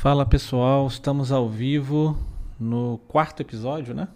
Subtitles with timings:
[0.00, 2.16] Fala pessoal, estamos ao vivo
[2.58, 4.08] no quarto episódio, né?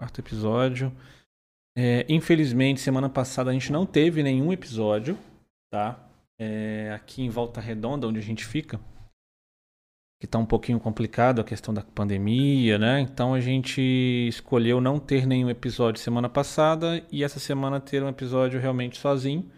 [0.00, 0.96] Quarto episódio.
[1.76, 5.18] É, infelizmente, semana passada a gente não teve nenhum episódio,
[5.68, 6.08] tá?
[6.40, 8.78] É, aqui em Volta Redonda, onde a gente fica,
[10.22, 13.00] que tá um pouquinho complicado a questão da pandemia, né?
[13.00, 13.82] Então a gente
[14.28, 19.50] escolheu não ter nenhum episódio semana passada e essa semana ter um episódio realmente sozinho.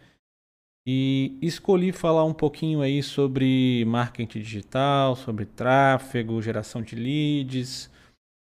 [0.92, 7.88] E escolhi falar um pouquinho aí sobre marketing digital, sobre tráfego, geração de leads,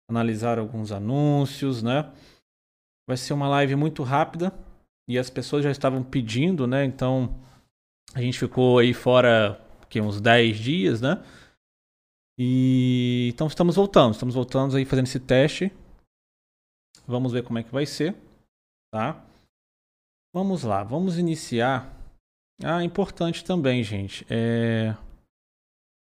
[0.08, 2.14] analisar alguns anúncios, né?
[3.10, 4.54] Vai ser uma live muito rápida
[5.10, 6.86] e as pessoas já estavam pedindo, né?
[6.86, 7.44] Então
[8.14, 11.26] a gente ficou aí fora que uns 10 dias, né?
[12.38, 15.74] E então estamos voltando, estamos voltando aí fazendo esse teste.
[17.08, 18.16] Vamos ver como é que vai ser,
[18.94, 19.26] tá?
[20.36, 21.97] Vamos lá, vamos iniciar
[22.64, 24.26] ah, importante também, gente.
[24.30, 24.96] É...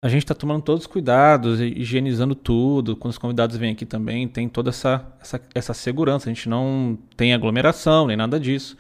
[0.05, 2.96] A gente está tomando todos os cuidados, higienizando tudo.
[2.96, 6.29] Quando os convidados vêm aqui também, tem toda essa, essa, essa segurança.
[6.29, 8.76] A gente não tem aglomeração, nem nada disso.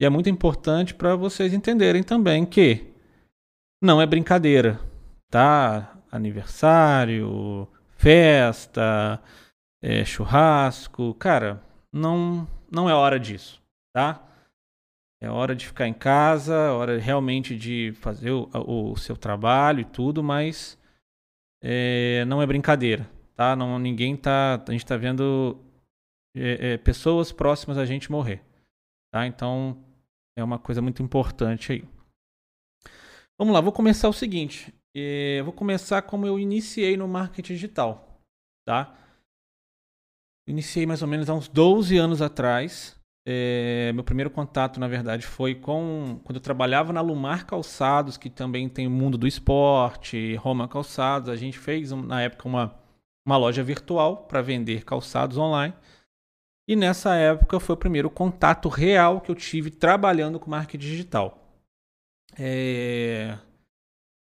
[0.00, 2.84] E é muito importante para vocês entenderem também que
[3.80, 4.80] não é brincadeira,
[5.30, 5.96] tá?
[6.10, 9.22] Aniversário, festa,
[9.82, 11.62] é, churrasco, cara,
[11.92, 13.62] não, não é hora disso,
[13.94, 14.20] tá?
[15.26, 19.84] É hora de ficar em casa, hora realmente de fazer o, o seu trabalho e
[19.84, 20.78] tudo, mas
[21.60, 23.56] é, não é brincadeira, tá?
[23.56, 24.62] Não, ninguém tá.
[24.68, 25.60] A gente tá vendo
[26.32, 28.40] é, é, pessoas próximas a gente morrer,
[29.12, 29.26] tá?
[29.26, 29.84] Então
[30.38, 31.84] é uma coisa muito importante aí.
[33.36, 34.72] Vamos lá, vou começar o seguinte.
[34.96, 38.22] É, vou começar como eu iniciei no marketing digital,
[38.64, 38.96] tá?
[40.48, 42.96] Iniciei mais ou menos há uns 12 anos atrás,
[43.28, 48.30] é, meu primeiro contato, na verdade, foi com quando eu trabalhava na Lumar Calçados, que
[48.30, 51.28] também tem o mundo do esporte, Roma Calçados.
[51.28, 52.78] A gente fez, na época, uma,
[53.26, 55.74] uma loja virtual para vender calçados online.
[56.68, 61.52] E nessa época foi o primeiro contato real que eu tive trabalhando com marketing digital.
[62.38, 63.36] É...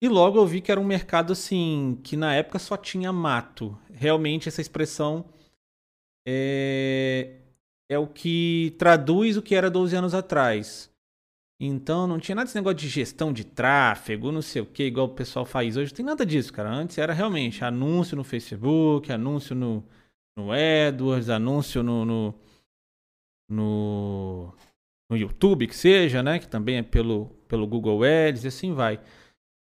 [0.01, 3.77] E logo eu vi que era um mercado assim, que na época só tinha mato.
[3.91, 5.25] Realmente essa expressão
[6.25, 7.42] é
[7.93, 10.91] é o que traduz o que era 12 anos atrás.
[11.59, 15.07] Então não tinha nada desse negócio de gestão de tráfego, não sei o que, igual
[15.07, 15.91] o pessoal faz hoje.
[15.91, 16.69] Não tem nada disso, cara.
[16.69, 19.83] Antes era realmente anúncio no Facebook, anúncio no,
[20.37, 22.35] no AdWords, anúncio no, no,
[23.49, 24.53] no,
[25.09, 26.39] no YouTube, que seja, né?
[26.39, 28.99] Que também é pelo, pelo Google Ads e assim vai.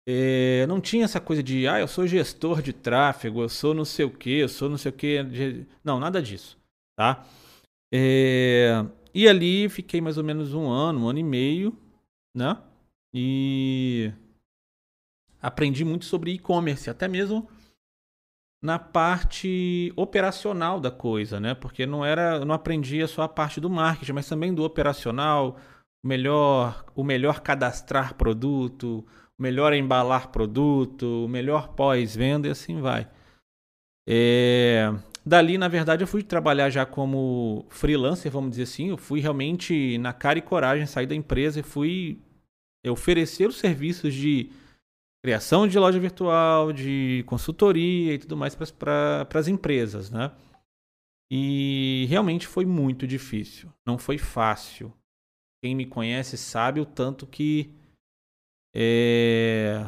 [0.07, 3.85] É, não tinha essa coisa de, ah, eu sou gestor de tráfego, eu sou não
[3.85, 5.65] sei o que, eu sou não sei o que.
[5.83, 6.57] Não, nada disso,
[6.95, 7.25] tá?
[7.93, 11.77] É, e ali fiquei mais ou menos um ano, um ano e meio,
[12.35, 12.57] né?
[13.13, 14.13] E
[15.41, 17.49] aprendi muito sobre e-commerce, até mesmo
[18.63, 21.55] na parte operacional da coisa, né?
[21.55, 25.57] Porque não era, não aprendia só a parte do marketing, mas também do operacional,
[26.03, 29.03] melhor, o melhor cadastrar produto,
[29.37, 33.09] o melhor embalar produto, o melhor pós-venda e assim vai.
[34.07, 38.89] É, Dali, na verdade, eu fui trabalhar já como freelancer, vamos dizer assim.
[38.89, 42.19] Eu fui realmente na cara e coragem sair da empresa e fui
[42.87, 44.49] oferecer os serviços de
[45.23, 50.31] criação de loja virtual, de consultoria e tudo mais para as empresas, né?
[51.31, 53.71] E realmente foi muito difícil.
[53.85, 54.91] Não foi fácil.
[55.63, 57.71] Quem me conhece sabe o tanto que
[58.75, 59.85] é,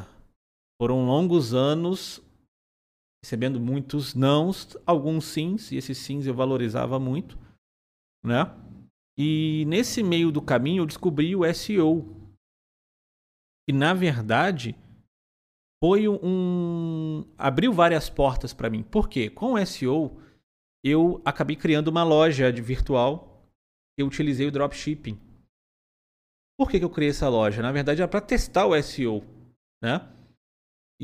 [0.79, 2.22] foram longos anos
[3.23, 7.39] recebendo muitos nãos, alguns sims, e esses sims eu valorizava muito,
[8.21, 8.53] né?
[9.17, 12.35] E nesse meio do caminho eu descobri o SEO.
[13.65, 14.75] E na verdade
[15.81, 18.83] foi um abriu várias portas para mim.
[18.83, 19.29] Por quê?
[19.29, 20.19] Com o SEO
[20.83, 23.47] eu acabei criando uma loja de virtual.
[23.97, 25.17] Eu utilizei o dropshipping.
[26.59, 27.61] Por que, que eu criei essa loja?
[27.61, 29.23] Na verdade era para testar o SEO,
[29.81, 30.12] né?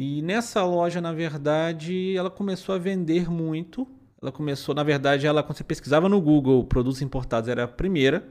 [0.01, 3.85] E nessa loja, na verdade, ela começou a vender muito.
[4.21, 8.25] Ela começou, na verdade, ela quando você pesquisava no Google produtos importados era a primeira.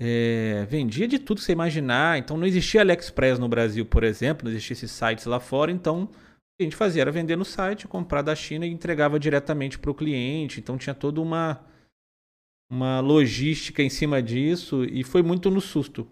[0.00, 2.18] É, vendia de tudo que você imaginar.
[2.18, 5.70] Então não existia AliExpress no Brasil, por exemplo, não existia esses sites lá fora.
[5.70, 9.20] Então o que a gente fazia era vender no site, comprar da China e entregava
[9.20, 10.58] diretamente para o cliente.
[10.58, 11.64] Então tinha toda uma
[12.68, 16.08] uma logística em cima disso e foi muito no susto.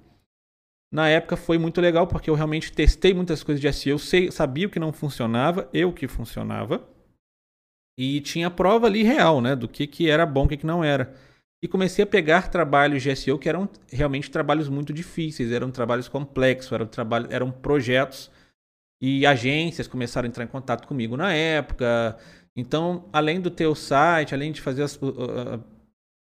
[0.92, 4.66] Na época foi muito legal porque eu realmente testei muitas coisas de SEO, sei, sabia
[4.66, 6.88] o que não funcionava, eu que funcionava.
[7.98, 10.82] E tinha prova ali real, né, do que, que era bom, o que, que não
[10.82, 11.14] era.
[11.62, 16.08] E comecei a pegar trabalhos de SEO que eram realmente trabalhos muito difíceis, eram trabalhos
[16.08, 18.30] complexos, eram, trabalhos, eram projetos
[19.02, 22.18] E agências começaram a entrar em contato comigo na época.
[22.56, 25.62] Então, além do teu site, além de fazer as, uh,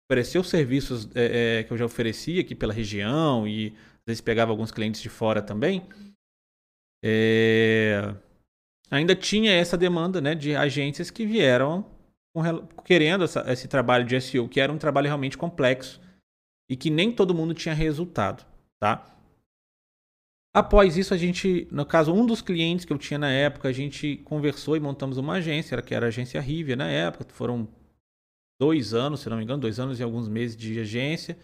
[0.09, 4.21] oferecer os serviços é, é, que eu já oferecia aqui pela região e às vezes
[4.21, 5.87] pegava alguns clientes de fora também,
[7.03, 8.15] é,
[8.89, 11.85] ainda tinha essa demanda né, de agências que vieram
[12.83, 16.01] querendo essa, esse trabalho de SEO, que era um trabalho realmente complexo
[16.69, 18.45] e que nem todo mundo tinha resultado,
[18.79, 19.13] tá?
[20.55, 23.71] Após isso, a gente, no caso, um dos clientes que eu tinha na época, a
[23.71, 27.25] gente conversou e montamos uma agência, que era a agência Rivia na época.
[27.33, 27.67] Foram
[28.61, 31.39] dois anos, se não me engano, dois anos e alguns meses de agência.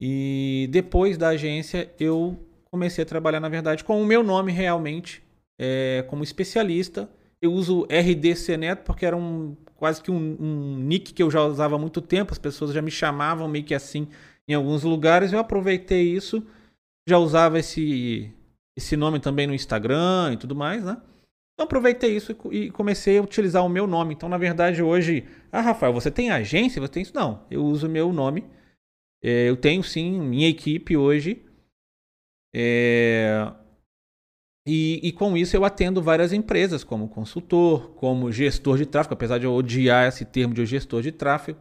[0.00, 2.38] E depois da agência, eu
[2.70, 5.22] comecei a trabalhar, na verdade, com o meu nome realmente,
[5.58, 7.08] é, como especialista.
[7.40, 11.42] Eu uso RDC Neto porque era um quase que um, um nick que eu já
[11.42, 14.08] usava há muito tempo, as pessoas já me chamavam meio que assim
[14.48, 15.32] em alguns lugares.
[15.32, 16.42] Eu aproveitei isso,
[17.08, 18.32] já usava esse,
[18.76, 20.96] esse nome também no Instagram e tudo mais, né?
[21.54, 24.14] Então aproveitei isso e comecei a utilizar o meu nome.
[24.14, 26.80] Então, na verdade, hoje, ah, Rafael, você tem agência?
[26.80, 27.14] Você tem isso?
[27.14, 28.44] Não, eu uso o meu nome.
[29.24, 31.42] É, eu tenho sim minha equipe hoje.
[32.54, 33.50] É,
[34.68, 39.38] e, e, com isso eu atendo várias empresas, como consultor, como gestor de tráfego, apesar
[39.38, 41.58] de eu odiar esse termo de gestor de tráfego.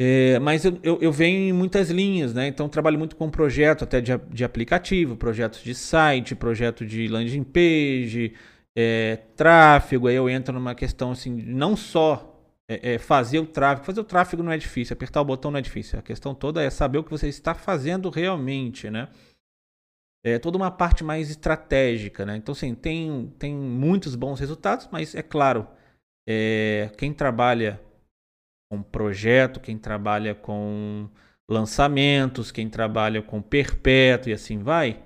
[0.00, 2.48] É, mas eu, eu, eu, venho em muitas linhas, né?
[2.48, 7.44] Então trabalho muito com projeto até de, de aplicativo, projetos de site, projeto de landing
[7.44, 8.34] page,
[8.76, 10.08] é, tráfego.
[10.08, 12.37] Aí eu entro numa questão assim, não só
[12.68, 13.86] é, é, fazer o tráfego.
[13.86, 15.98] Fazer o tráfego não é difícil, apertar o botão não é difícil.
[15.98, 19.08] A questão toda é saber o que você está fazendo realmente, né?
[20.24, 22.36] É toda uma parte mais estratégica, né?
[22.36, 25.66] Então, sim, tem, tem muitos bons resultados, mas é claro,
[26.28, 27.80] é, quem trabalha
[28.70, 31.08] com projeto, quem trabalha com
[31.48, 35.02] lançamentos, quem trabalha com perpétuo e assim vai,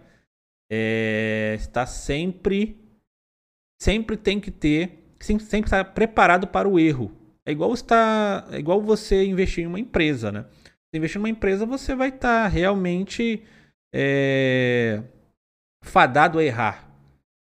[0.71, 2.77] é, está sempre,
[3.81, 7.22] sempre tem que ter, sempre, sempre estar preparado para o erro.
[7.47, 10.45] É igual estar, é igual você investir em uma empresa, né?
[10.91, 13.43] Se investir em uma empresa, você vai estar realmente
[13.93, 15.03] é,
[15.83, 16.89] fadado a errar.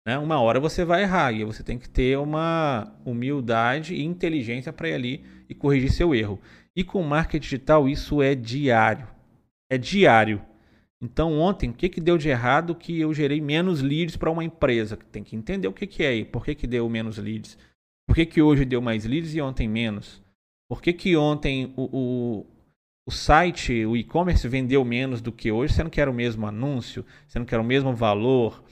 [0.07, 0.17] Né?
[0.17, 4.89] Uma hora você vai errar e você tem que ter uma humildade e inteligência para
[4.89, 6.39] ir ali e corrigir seu erro.
[6.75, 9.07] E com marketing digital isso é diário.
[9.69, 10.41] É diário.
[11.01, 14.43] Então ontem, o que, que deu de errado que eu gerei menos leads para uma
[14.43, 14.97] empresa?
[15.11, 17.57] Tem que entender o que, que é e por que, que deu menos leads.
[18.07, 20.23] Por que, que hoje deu mais leads e ontem menos?
[20.69, 22.45] Por que, que ontem o, o,
[23.05, 27.05] o site, o e-commerce vendeu menos do que hoje, sendo que era o mesmo anúncio,
[27.27, 28.63] sendo que era o mesmo valor?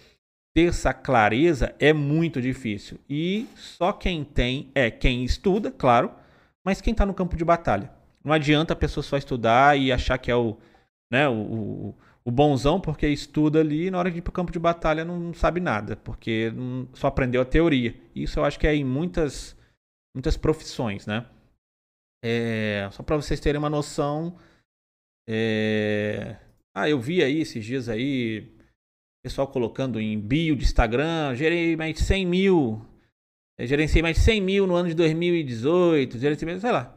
[0.53, 2.97] Ter essa clareza é muito difícil.
[3.09, 6.11] E só quem tem é quem estuda, claro,
[6.63, 7.91] mas quem está no campo de batalha.
[8.23, 10.57] Não adianta a pessoa só estudar e achar que é o,
[11.11, 11.93] né, o,
[12.25, 15.06] o bonzão porque estuda ali e na hora de ir para o campo de batalha
[15.06, 16.51] não sabe nada, porque
[16.94, 17.95] só aprendeu a teoria.
[18.16, 19.56] Isso eu acho que é em muitas,
[20.16, 21.25] muitas profissões, né?
[22.24, 24.38] É, só para vocês terem uma noção.
[25.30, 26.38] É...
[26.75, 28.51] Ah, eu vi aí esses dias aí,
[29.24, 32.95] pessoal colocando em bio de Instagram, gerei mais de 100 mil
[33.57, 36.94] eu gerenciei mais de 100 mil no ano de 2018, gerenciei, sei lá.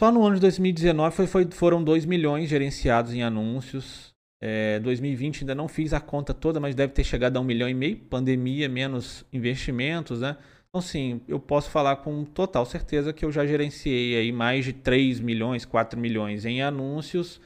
[0.00, 4.14] Só no ano de 2019 foi, foi, foram 2 milhões gerenciados em anúncios.
[4.40, 7.68] É, 2020 ainda não fiz a conta toda, mas deve ter chegado a um milhão
[7.68, 7.96] e meio.
[7.96, 10.36] Pandemia, menos investimentos, né?
[10.68, 14.72] Então, sim, eu posso falar com total certeza que eu já gerenciei aí mais de
[14.72, 17.40] 3 milhões, 4 milhões em anúncios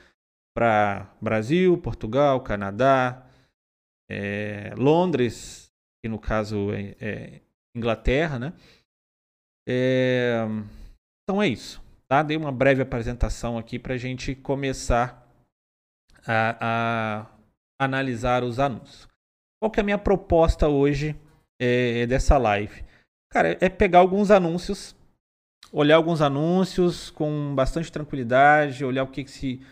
[0.55, 3.27] para Brasil, Portugal, Canadá,
[4.11, 7.41] é, Londres, que no caso é, é
[7.75, 8.53] Inglaterra, né?
[9.67, 10.45] É,
[11.23, 11.82] então é isso,
[12.13, 12.23] tá?
[12.23, 15.27] Dei uma breve apresentação aqui para a gente começar
[16.27, 17.27] a, a,
[17.83, 19.09] analisar os anúncios.
[19.59, 21.17] Qual que é a minha proposta hoje
[21.59, 22.85] é, dessa live?
[23.33, 24.95] Cara, é pegar alguns anúncios,
[25.73, 29.63] olhar alguns anúncios com bastante tranquilidade, olhar o que, que se,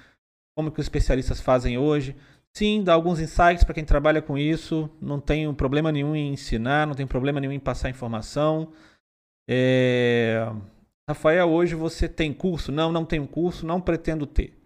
[0.56, 2.16] como que os especialistas fazem hoje,
[2.56, 4.90] Sim, dá alguns insights para quem trabalha com isso.
[5.00, 8.73] Não tenho problema nenhum em ensinar, não tem problema nenhum em passar informação.
[9.49, 10.50] É...
[11.11, 12.71] Rafael, hoje você tem curso?
[12.71, 14.57] Não, não tenho curso, não pretendo ter.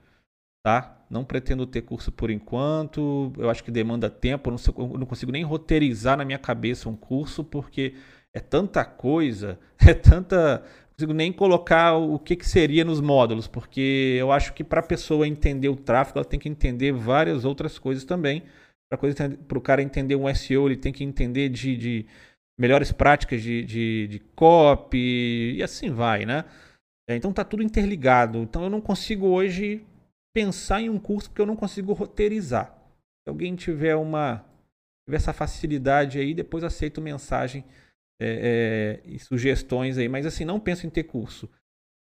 [0.62, 1.02] Tá?
[1.08, 3.32] Não pretendo ter curso por enquanto.
[3.38, 4.50] Eu acho que demanda tempo.
[4.50, 7.94] Eu não, não consigo nem roteirizar na minha cabeça um curso, porque
[8.34, 10.62] é tanta coisa, é tanta
[10.94, 14.86] consigo nem colocar o que, que seria nos módulos, porque eu acho que para a
[14.86, 18.44] pessoa entender o tráfego, ela tem que entender várias outras coisas também.
[19.48, 22.06] Para o cara entender um SEO, ele tem que entender de, de
[22.58, 26.44] melhores práticas de, de, de, copy e assim vai, né?
[27.08, 28.38] É, então tá tudo interligado.
[28.38, 29.84] Então eu não consigo hoje
[30.34, 32.66] pensar em um curso porque eu não consigo roteirizar.
[33.24, 34.44] Se alguém tiver uma
[35.06, 37.64] tive essa facilidade aí, depois aceito mensagem
[38.20, 41.48] é, é, e sugestões aí, mas assim, não penso em ter curso.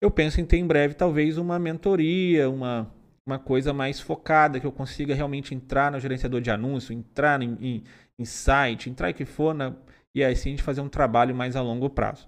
[0.00, 2.92] Eu penso em ter em breve talvez uma mentoria, uma,
[3.26, 7.56] uma coisa mais focada, que eu consiga realmente entrar no gerenciador de anúncio, entrar em,
[7.60, 7.84] em,
[8.18, 9.74] em site, entrar em que for, na,
[10.18, 12.26] e aí sim a gente fazer um trabalho mais a longo prazo,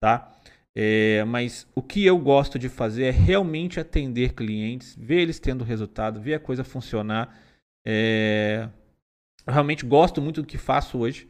[0.00, 0.32] tá?
[0.76, 5.62] É, mas o que eu gosto de fazer é realmente atender clientes, ver eles tendo
[5.64, 7.38] resultado, ver a coisa funcionar.
[7.86, 8.68] É,
[9.46, 11.28] realmente gosto muito do que faço hoje,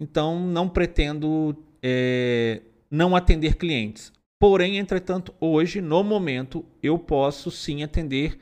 [0.00, 4.12] então não pretendo é, não atender clientes.
[4.40, 8.38] Porém, entretanto, hoje, no momento, eu posso sim atender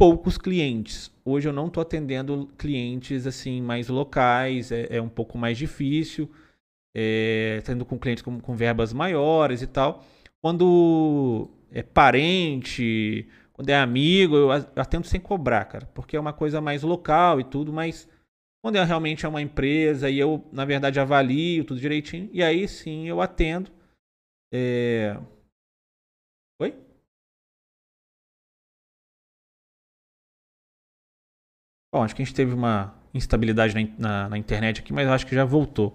[0.00, 1.12] poucos clientes.
[1.22, 6.26] Hoje eu não estou atendendo clientes assim mais locais, é, é um pouco mais difícil
[6.96, 10.02] é, tendo com clientes com, com verbas maiores e tal.
[10.40, 16.62] Quando é parente, quando é amigo, eu atendo sem cobrar, cara, porque é uma coisa
[16.62, 18.08] mais local e tudo, mas
[18.64, 22.66] quando é realmente é uma empresa e eu, na verdade, avalio tudo direitinho, e aí
[22.66, 23.70] sim eu atendo.
[24.50, 25.14] É...
[31.92, 35.26] Bom, acho que a gente teve uma instabilidade na, na, na internet aqui, mas acho
[35.26, 35.94] que já voltou.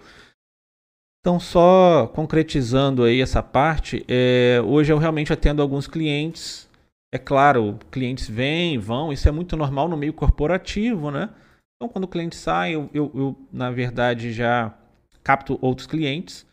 [1.22, 6.70] Então, só concretizando aí essa parte, é, hoje eu realmente atendo alguns clientes.
[7.12, 11.30] É claro, clientes vêm, vão, isso é muito normal no meio corporativo, né?
[11.76, 14.78] Então, quando o cliente sai, eu, eu, eu na verdade já
[15.24, 16.46] capto outros clientes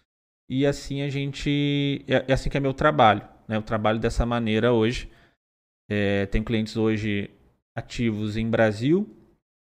[0.48, 2.04] e assim a gente.
[2.08, 3.22] É, é assim que é meu trabalho.
[3.46, 3.56] Né?
[3.56, 5.10] Eu trabalho dessa maneira hoje.
[5.90, 7.30] É, tenho clientes hoje
[7.76, 9.08] ativos em Brasil,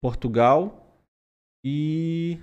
[0.06, 0.88] Portugal
[1.66, 2.38] e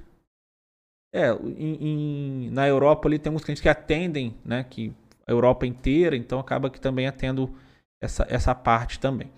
[1.15, 4.65] é, em, em, na Europa ali tem alguns clientes que atendem, né?
[4.65, 4.93] Que
[5.25, 7.57] a Europa inteira, então acaba que também atendo
[8.03, 9.31] essa, essa parte também.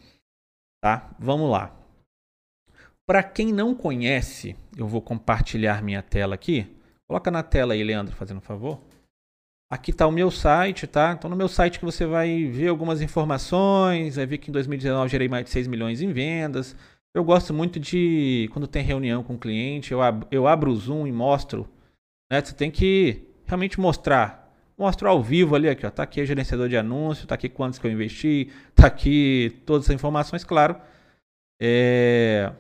[0.82, 1.14] Tá?
[1.18, 1.76] Vamos lá.
[3.06, 6.74] Para quem não conhece, eu vou compartilhar minha tela aqui.
[7.06, 8.80] Coloca na tela aí, Leandro, fazendo um favor.
[9.70, 11.12] Aqui está o meu site, tá?
[11.12, 15.10] Então no meu site que você vai ver algumas informações, vai ver que em 2019
[15.10, 16.74] gerei mais de 6 milhões em vendas,
[17.14, 20.76] eu gosto muito de, quando tem reunião com o cliente, eu, ab eu abro o
[20.76, 21.68] Zoom e mostro.
[22.30, 22.42] Né?
[22.44, 24.42] Você tem que realmente mostrar.
[24.76, 25.90] Mostro ao vivo ali, aqui, ó.
[25.90, 29.88] Tá aqui o gerenciador de anúncio, tá aqui quantos que eu investi, tá aqui todas
[29.88, 30.76] as informações, claro.
[31.62, 32.52] É...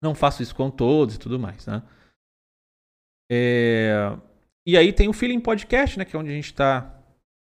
[0.00, 1.82] Não faço isso com todos e tudo mais, né?
[3.28, 4.16] É...
[4.64, 6.04] E aí tem o Feeling Podcast, né?
[6.04, 7.02] Que é onde a gente está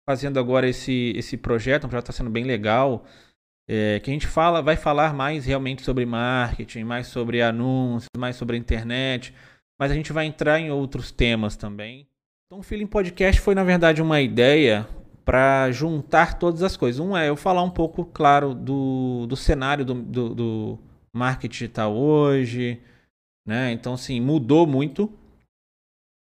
[0.08, 1.84] fazendo agora esse, esse projeto.
[1.84, 3.06] Um projeto está sendo bem legal
[3.68, 8.36] é, que a gente fala, vai falar mais realmente sobre marketing, mais sobre anúncios, mais
[8.36, 9.34] sobre internet,
[9.80, 12.08] mas a gente vai entrar em outros temas também.
[12.48, 14.88] Então, o Feeling Podcast foi, na verdade, uma ideia
[15.26, 17.00] para juntar todas as coisas.
[17.00, 20.80] Um é eu falar um pouco, claro, do, do cenário do, do, do
[21.12, 22.80] marketing digital hoje,
[23.46, 23.72] né?
[23.72, 25.12] Então, assim, mudou muito.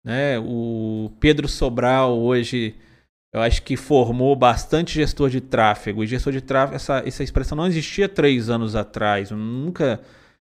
[0.04, 0.38] Né?
[0.38, 2.74] O Pedro Sobral hoje
[3.32, 6.02] eu acho que formou bastante gestor de tráfego.
[6.02, 9.30] E gestor de tráfego, essa, essa expressão não existia três anos atrás.
[9.30, 10.00] Nunca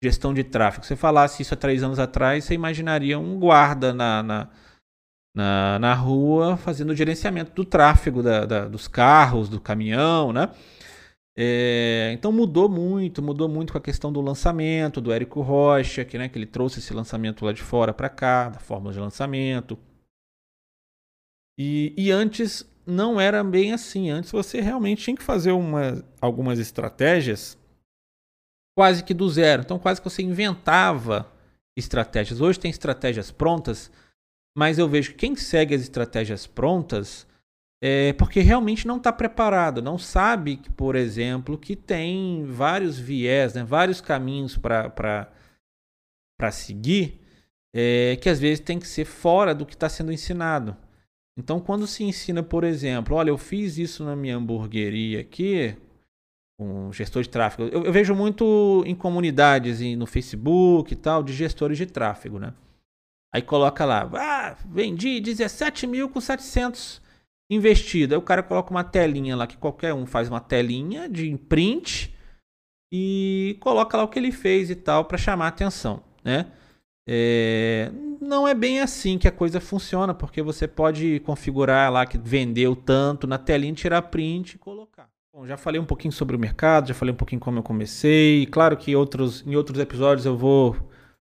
[0.03, 0.86] gestão de tráfego.
[0.86, 4.50] Se falasse isso há três anos atrás, você imaginaria um guarda na, na,
[5.36, 10.50] na, na rua fazendo o gerenciamento do tráfego da, da, dos carros, do caminhão, né?
[11.38, 16.17] É, então mudou muito, mudou muito com a questão do lançamento, do Érico Rocha, que,
[16.17, 19.77] né, que ele trouxe esse lançamento lá de fora para cá, da fórmula de lançamento.
[21.58, 24.10] E, e antes não era bem assim.
[24.10, 27.58] Antes você realmente tinha que fazer uma, algumas estratégias
[28.78, 29.62] quase que do zero.
[29.64, 31.32] Então, quase que você inventava
[31.78, 32.42] estratégias.
[32.42, 33.92] Hoje tem estratégias prontas,
[34.58, 37.28] mas eu vejo que quem segue as estratégias prontas
[37.84, 43.54] é porque realmente não está preparado, não sabe, que, por exemplo, que tem vários viés,
[43.54, 45.32] né, vários caminhos para
[46.52, 47.22] seguir,
[47.76, 50.76] é, que às vezes tem que ser fora do que está sendo ensinado.
[51.38, 55.75] Então, quando se ensina, por exemplo, olha, eu fiz isso na minha hamburgueria aqui,
[56.58, 57.70] com um gestor de tráfego.
[57.70, 62.54] Eu, eu, vejo muito em comunidades no Facebook e tal, de gestores de tráfego, né?
[63.34, 67.01] Aí coloca lá, ah, vendi 17.700
[67.50, 68.15] investido.
[68.15, 72.15] Aí o cara coloca uma telinha lá, que qualquer um faz uma telinha de print
[72.94, 76.50] e coloca lá o que ele fez e tal para chamar atenção, né?
[77.08, 82.18] É, não é bem assim que a coisa funciona, porque você pode configurar lá que
[82.18, 85.08] vendeu tanto na telinha, tirar print e colocar.
[85.34, 88.46] Bom, já falei um pouquinho sobre o mercado, já falei um pouquinho como eu comecei.
[88.48, 90.76] Claro que outros, em outros episódios eu vou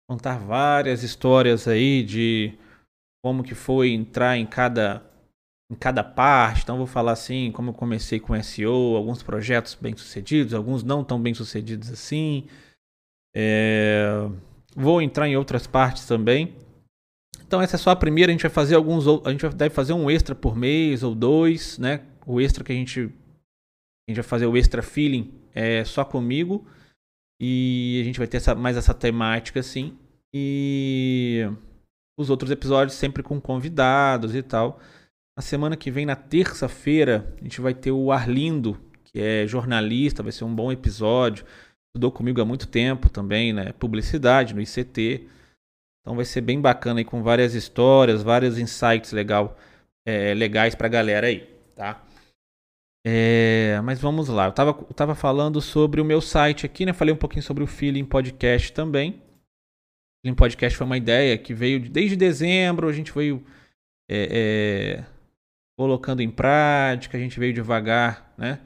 [0.09, 2.57] contar várias histórias aí de
[3.23, 5.05] como que foi entrar em cada
[5.71, 6.63] em cada parte.
[6.63, 11.03] Então vou falar assim, como eu comecei com SEO, alguns projetos bem sucedidos, alguns não
[11.03, 12.47] tão bem sucedidos assim.
[13.35, 14.29] É
[14.77, 16.55] Vou entrar em outras partes também.
[17.47, 19.95] Então essa é só a primeira, a gente vai fazer alguns a gente deve fazer
[19.95, 22.03] um extra por mês ou dois, né?
[22.27, 26.67] O extra que a gente a gente vai fazer o extra feeling é só comigo
[27.41, 29.97] e a gente vai ter essa, mais essa temática assim
[30.35, 31.49] e
[32.19, 34.81] os outros episódios sempre com convidados e tal.
[35.37, 40.23] Na semana que vem, na terça-feira, a gente vai ter o Arlindo, que é jornalista,
[40.23, 41.45] vai ser um bom episódio.
[41.97, 43.73] Estudou comigo há muito tempo também, né?
[43.73, 45.27] Publicidade no ICT.
[46.03, 49.57] Então vai ser bem bacana aí com várias histórias, vários insights legal,
[50.07, 52.05] é, legais pra galera aí, tá?
[53.03, 54.45] É, mas vamos lá.
[54.45, 56.93] Eu tava, eu tava falando sobre o meu site aqui, né?
[56.93, 59.13] Falei um pouquinho sobre o Feeling Podcast também.
[59.13, 63.43] O Feeling Podcast foi uma ideia que veio desde dezembro, a gente veio
[64.07, 65.05] é, é,
[65.79, 68.61] colocando em prática, a gente veio devagar, né?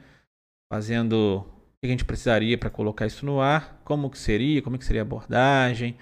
[0.69, 1.50] Fazendo
[1.81, 5.01] que a gente precisaria para colocar isso no ar, como que seria, como que seria
[5.01, 5.97] a abordagem.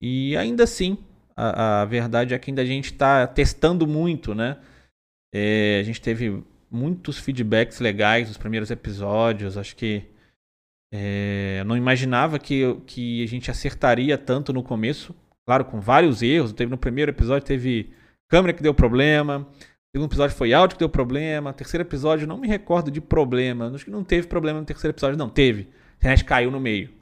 [0.00, 0.98] E ainda assim,
[1.36, 4.58] a, a verdade é que ainda a gente está testando muito, né?
[5.34, 9.58] É, a gente teve muitos feedbacks legais nos primeiros episódios.
[9.58, 10.04] Acho que
[10.92, 15.14] é, não imaginava que, que a gente acertaria tanto no começo.
[15.44, 16.52] Claro, com vários erros.
[16.52, 17.92] Teve no primeiro episódio teve
[18.28, 19.48] câmera que deu problema.
[19.92, 21.52] O segundo episódio foi áudio que deu problema.
[21.52, 23.68] terceiro episódio, não me recordo de problema.
[23.68, 25.18] Acho que não teve problema no terceiro episódio.
[25.18, 25.62] Não, teve.
[25.62, 26.94] A internet caiu no meio.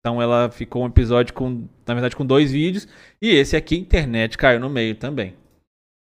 [0.00, 2.88] Então ela ficou um episódio com, na verdade, com dois vídeos.
[3.20, 5.36] E esse aqui, internet, caiu no meio também.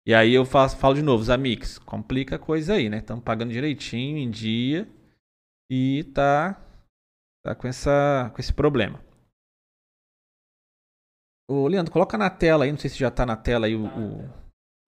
[0.06, 2.98] E aí eu faço, falo de novo, Zamix, complica a coisa aí, né?
[2.98, 4.88] Estamos pagando direitinho, em dia.
[5.70, 6.58] E tá,
[7.44, 8.98] tá com, essa, com esse problema.
[11.48, 13.84] Ô, Leandro, coloca na tela aí, não sei se já tá na tela aí o.
[13.86, 14.41] o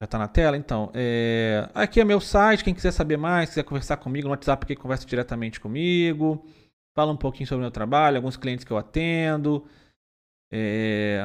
[0.04, 0.56] já tá na tela?
[0.56, 1.68] Então, é...
[1.74, 5.06] aqui é meu site, quem quiser saber mais, quiser conversar comigo no WhatsApp, que conversa
[5.06, 6.44] diretamente comigo
[6.94, 9.66] fala um pouquinho sobre o meu trabalho, alguns clientes que eu atendo,
[10.50, 11.20] é,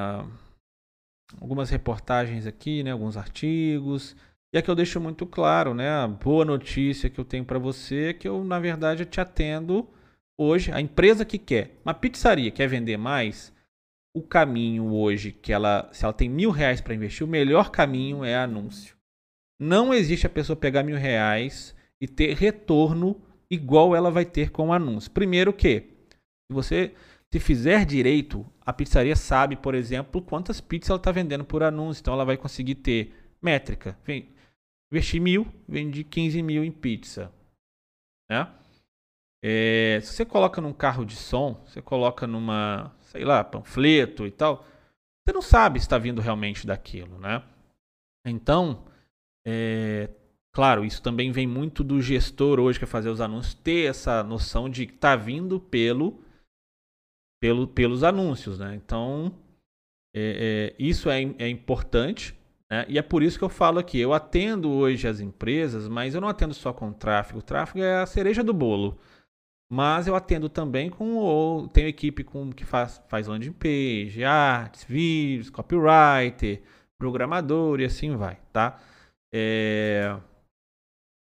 [1.39, 4.15] algumas reportagens aqui, né, alguns artigos.
[4.51, 8.07] E aqui eu deixo muito claro, né, a boa notícia que eu tenho para você
[8.09, 9.87] é que eu, na verdade, te atendo
[10.37, 13.53] hoje, a empresa que quer, uma pizzaria quer vender mais,
[14.15, 18.23] o caminho hoje que ela, se ela tem mil reais para investir, o melhor caminho
[18.23, 18.95] é anúncio.
[19.59, 24.69] Não existe a pessoa pegar mil reais e ter retorno igual ela vai ter com
[24.69, 25.11] o anúncio.
[25.11, 25.81] Primeiro que,
[26.49, 26.93] se você
[27.31, 32.01] se fizer direito, a pizzaria sabe, por exemplo, quantas pizzas ela está vendendo por anúncio.
[32.01, 33.97] Então ela vai conseguir ter métrica.
[34.03, 34.29] Vem,
[34.91, 37.31] investi mil, vendi 15 mil em pizza.
[38.29, 38.51] Né?
[39.43, 44.31] É, se você coloca num carro de som, você coloca numa, sei lá, panfleto e
[44.31, 44.65] tal,
[45.25, 47.43] você não sabe se está vindo realmente daquilo, né?
[48.25, 48.85] Então,
[49.45, 50.09] é,
[50.51, 54.23] Claro, isso também vem muito do gestor hoje que é fazer os anúncios ter essa
[54.23, 56.19] noção de que está vindo pelo,
[57.39, 58.75] pelo, pelos anúncios, né?
[58.75, 59.31] Então,
[60.13, 62.35] é, é, isso é, é importante
[62.69, 62.83] né?
[62.89, 63.99] e é por isso que eu falo aqui.
[63.99, 67.39] Eu atendo hoje as empresas, mas eu não atendo só com tráfego.
[67.39, 68.99] O tráfego é a cereja do bolo.
[69.71, 71.15] Mas eu atendo também com.
[71.15, 76.63] Ou tenho equipe com, que faz, faz landing page, artes, vídeos, copywriter,
[76.97, 78.81] programador e assim vai, tá?
[79.31, 80.19] É,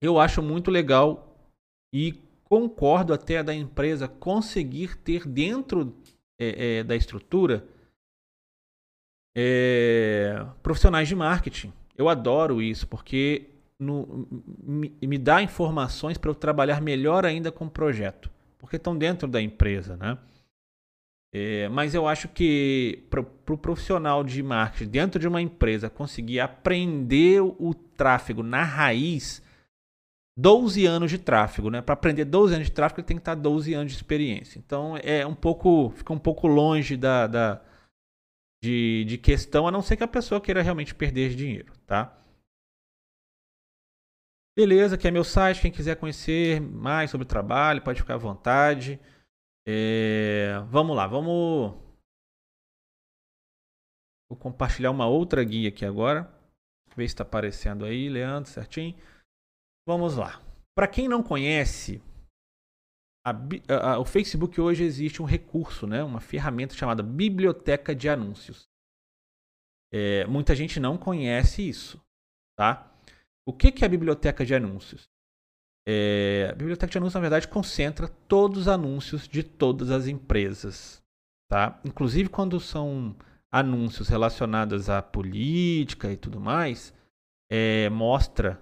[0.01, 1.37] eu acho muito legal
[1.92, 2.12] e
[2.44, 5.94] concordo até da empresa conseguir ter dentro
[6.40, 7.66] é, é, da estrutura
[9.37, 11.72] é, profissionais de marketing.
[11.96, 14.27] Eu adoro isso porque no,
[14.62, 19.29] me, me, dá informações para eu trabalhar melhor ainda com o projeto, porque estão dentro
[19.29, 20.19] da empresa, né?
[21.33, 25.91] É, mas eu acho que para o pro profissional de marketing dentro de uma empresa
[25.91, 29.43] conseguir aprender o tráfego na raiz
[30.38, 31.83] 12 anos de tráfego, né?
[31.83, 34.59] Para aprender 12 anos de tráfego, ele tem que estar 12 anos de experiência.
[34.59, 37.61] Então é um pouco, fica um pouco longe da, da
[38.62, 42.17] de, de questão, a não ser que a pessoa queira realmente perder dinheiro, tá?
[44.59, 45.61] Beleza, aqui é meu site.
[45.61, 48.99] Quem quiser conhecer mais sobre o trabalho, pode ficar à vontade.
[49.64, 51.81] É, vamos lá, vamos.
[54.29, 56.25] Vou compartilhar uma outra guia aqui agora.
[56.97, 58.99] Ver se está aparecendo aí, Leandro, certinho.
[59.87, 60.42] Vamos lá.
[60.75, 62.03] Para quem não conhece,
[63.25, 63.31] a,
[63.92, 66.03] a, o Facebook hoje existe um recurso, né?
[66.03, 68.66] uma ferramenta chamada Biblioteca de Anúncios.
[69.94, 72.05] É, muita gente não conhece isso.
[72.59, 72.97] Tá?
[73.48, 75.08] O que, é a Biblioteca de Anúncios?
[75.88, 81.02] É, a Biblioteca de Anúncios, na verdade, concentra todos os anúncios de todas as empresas.
[81.50, 81.80] Tá?
[81.82, 83.16] Inclusive quando são
[83.50, 86.92] anúncios relacionados à política e tudo mais,
[87.50, 88.61] é, mostra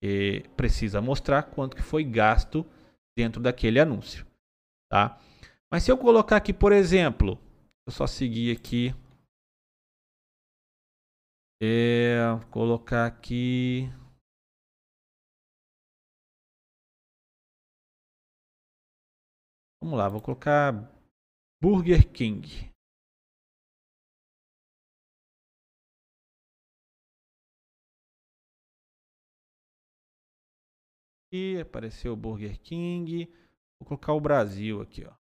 [0.00, 2.64] e precisa mostrar quanto que foi gasto
[3.18, 4.24] dentro daquele anúncio,
[4.88, 5.18] tá?
[5.68, 7.36] Mas se eu colocar aqui, por exemplo,
[7.84, 8.94] eu só seguir aqui.
[11.60, 13.90] É, colocar aqui.
[19.80, 20.72] Vamos lá, vou colocar
[21.62, 22.72] Burger King.
[31.32, 33.26] E apareceu o Burger King.
[33.78, 35.14] Vou colocar o Brasil aqui, ó.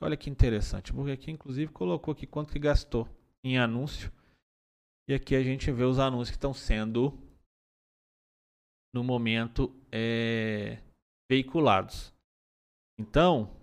[0.00, 0.92] Olha que interessante.
[0.92, 3.06] O Burger King, inclusive, colocou aqui quanto que gastou
[3.44, 4.10] em anúncio.
[5.06, 7.18] E aqui a gente vê os anúncios que estão sendo,
[8.94, 10.82] no momento, é,
[11.30, 12.14] veiculados.
[13.00, 13.56] Então,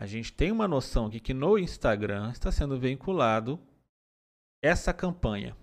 [0.00, 3.60] a gente tem uma noção aqui que no Instagram está sendo veiculado
[4.64, 5.54] essa campanha.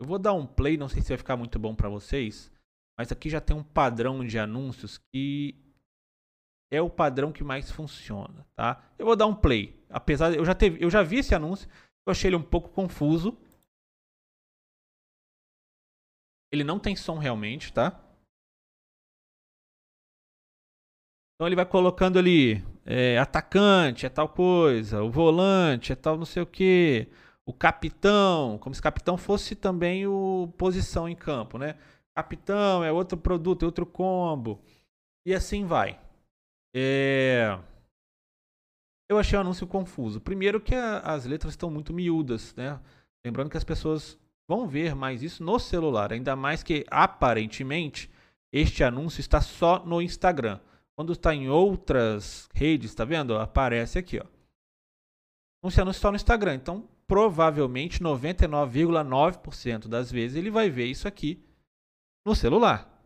[0.00, 2.50] Eu vou dar um play, não sei se vai ficar muito bom para vocês,
[2.98, 5.54] mas aqui já tem um padrão de anúncios que
[6.72, 8.92] é o padrão que mais funciona, tá?
[8.98, 9.80] Eu vou dar um play.
[9.88, 11.68] Apesar de eu já teve, eu já vi esse anúncio,
[12.04, 13.38] eu achei ele um pouco confuso.
[16.52, 18.07] Ele não tem som realmente, tá?
[21.38, 26.24] Então ele vai colocando ali é, atacante é tal coisa, o volante é tal não
[26.24, 27.06] sei o que,
[27.46, 31.76] o capitão, como se capitão fosse também o posição em campo, né?
[32.16, 34.60] Capitão é outro produto, é outro combo
[35.24, 36.00] e assim vai.
[36.74, 37.56] É...
[39.08, 40.20] Eu achei o anúncio confuso.
[40.20, 42.80] Primeiro que a, as letras estão muito miúdas, né?
[43.24, 44.18] Lembrando que as pessoas
[44.50, 48.10] vão ver mais isso no celular, ainda mais que aparentemente
[48.52, 50.58] este anúncio está só no Instagram.
[50.98, 53.38] Quando está em outras redes, tá vendo?
[53.38, 54.26] Aparece aqui, ó.
[55.68, 56.56] Esse anúncio está no Instagram.
[56.56, 61.40] Então, provavelmente 99,9% das vezes ele vai ver isso aqui
[62.26, 63.00] no celular.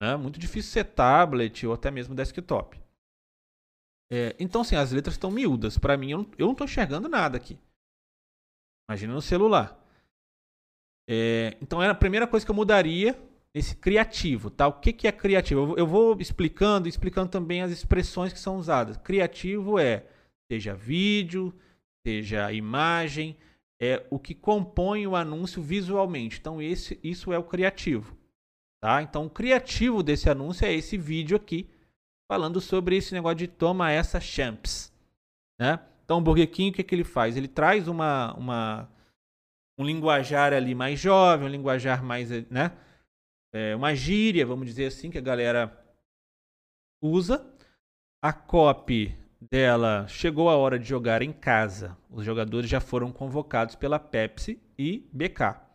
[0.00, 2.80] É muito difícil ser tablet ou até mesmo desktop.
[4.12, 5.76] É, então, assim, as letras estão miúdas.
[5.76, 7.58] Para mim, eu não estou enxergando nada aqui.
[8.88, 9.76] Imagina no celular.
[11.10, 13.20] É, então, era a primeira coisa que eu mudaria
[13.54, 14.66] nesse criativo, tá?
[14.66, 15.74] O que, que é criativo?
[15.76, 18.96] Eu, vou explicando, explicando também as expressões que são usadas.
[18.98, 20.04] Criativo é
[20.50, 21.54] seja vídeo,
[22.06, 23.36] seja imagem,
[23.80, 26.38] é o que compõe o anúncio visualmente.
[26.38, 28.16] Então, esse, isso é o criativo.
[28.80, 29.02] Tá?
[29.02, 31.68] Então, o criativo desse anúncio é esse vídeo aqui,
[32.30, 34.92] falando sobre esse negócio de toma essa champs.
[35.60, 35.78] Né?
[36.04, 37.36] Então, o Burger King, o que, que ele faz?
[37.36, 38.88] Ele traz uma, uma,
[39.78, 42.72] um linguajar ali mais jovem, um linguajar mais, né?
[43.52, 45.84] É, uma gíria, vamos dizer assim, que a galera
[47.02, 47.54] usa.
[48.22, 51.96] A copy dela chegou a hora de jogar em casa.
[52.10, 55.68] Os jogadores já foram convocados pela Pepsi e BK.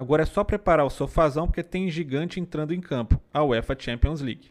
[0.00, 4.20] Agora é só preparar o sofazão porque tem gigante entrando em campo, a UEFA Champions
[4.20, 4.50] League.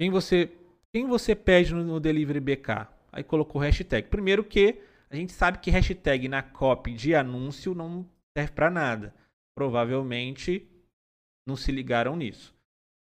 [0.00, 0.52] Quem você,
[0.92, 2.88] quem você pede no, no Delivery BK?
[3.12, 4.08] Aí colocou hashtag.
[4.08, 8.04] Primeiro que a gente sabe que hashtag na copy de anúncio não
[8.36, 9.14] serve para nada.
[9.56, 10.68] Provavelmente
[11.46, 12.54] não se ligaram nisso.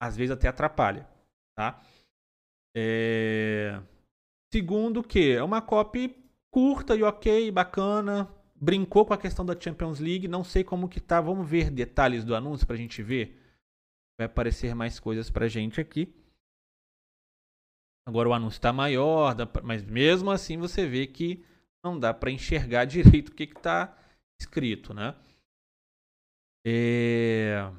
[0.00, 1.09] Às vezes até atrapalha,
[1.57, 1.83] tá?
[2.76, 3.80] É...
[4.52, 9.98] Segundo que é uma copy curta e ok, bacana, brincou com a questão da Champions
[9.98, 10.28] League.
[10.28, 11.20] Não sei como que tá.
[11.20, 13.40] Vamos ver detalhes do anúncio pra gente ver.
[14.18, 16.14] Vai aparecer mais coisas pra gente aqui.
[18.07, 21.42] Agora o anúncio está maior, mas mesmo assim você vê que
[21.83, 23.96] não dá para enxergar direito o que está
[24.40, 25.16] escrito, né?
[26.64, 27.70] É...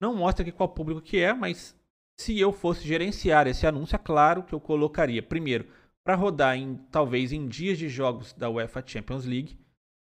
[0.00, 1.76] Não mostra aqui qual público que é, mas
[2.18, 5.68] se eu fosse gerenciar esse anúncio, é claro que eu colocaria primeiro
[6.04, 9.58] para rodar em talvez em dias de jogos da UEFA Champions League,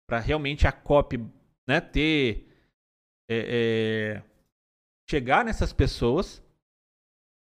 [0.06, 1.18] para realmente a copy
[1.66, 2.48] né, ter
[3.30, 4.22] é, é,
[5.08, 6.42] chegar nessas pessoas,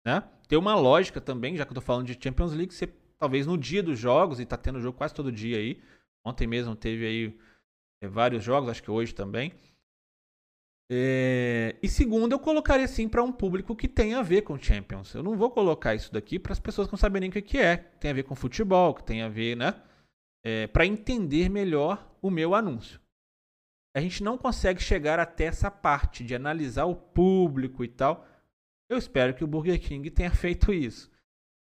[0.06, 0.22] né?
[0.48, 2.86] Ter uma lógica também, já que eu tô falando de Champions League, você
[3.18, 5.82] talvez no dia dos jogos e tá tendo jogo quase todo dia aí.
[6.28, 7.38] Ontem mesmo teve aí
[8.02, 9.52] é, vários jogos, acho que hoje também.
[10.90, 11.76] É...
[11.82, 15.14] E segundo, eu colocaria sim para um público que tem a ver com Champions.
[15.14, 17.58] Eu não vou colocar isso daqui para as pessoas que não sabem nem o que
[17.58, 17.76] é.
[17.76, 19.74] Tem a ver com futebol, que tem a ver, né?
[20.44, 23.00] É, para entender melhor o meu anúncio.
[23.94, 28.26] A gente não consegue chegar até essa parte de analisar o público e tal.
[28.88, 31.10] Eu espero que o Burger King tenha feito isso.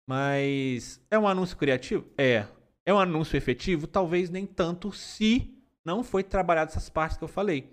[0.07, 2.05] Mas é um anúncio criativo?
[2.17, 2.47] É.
[2.89, 3.85] É um anúncio efetivo?
[3.85, 7.71] Talvez nem tanto se não foi trabalhado essas partes que eu falei.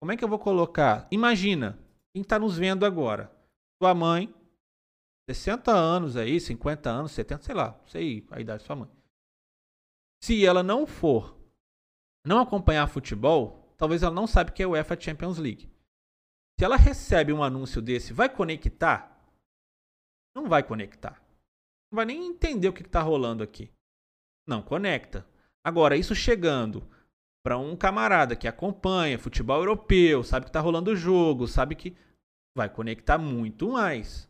[0.00, 1.06] Como é que eu vou colocar?
[1.08, 1.78] Imagina,
[2.12, 3.32] quem está nos vendo agora.
[3.80, 4.34] Sua mãe,
[5.30, 8.90] 60 anos aí, 50 anos, 70, sei lá, sei a idade da sua mãe.
[10.24, 11.38] Se ela não for,
[12.26, 15.70] não acompanhar futebol, talvez ela não sabe o que é o UEFA Champions League.
[16.58, 19.16] Se ela recebe um anúncio desse, vai conectar?
[20.34, 21.22] Não vai conectar.
[21.92, 23.70] Não vai nem entender o que está rolando aqui.
[24.48, 25.26] Não conecta.
[25.62, 26.88] Agora, isso chegando
[27.44, 31.94] para um camarada que acompanha futebol europeu, sabe que está rolando o jogo, sabe que
[32.56, 34.26] vai conectar muito mais.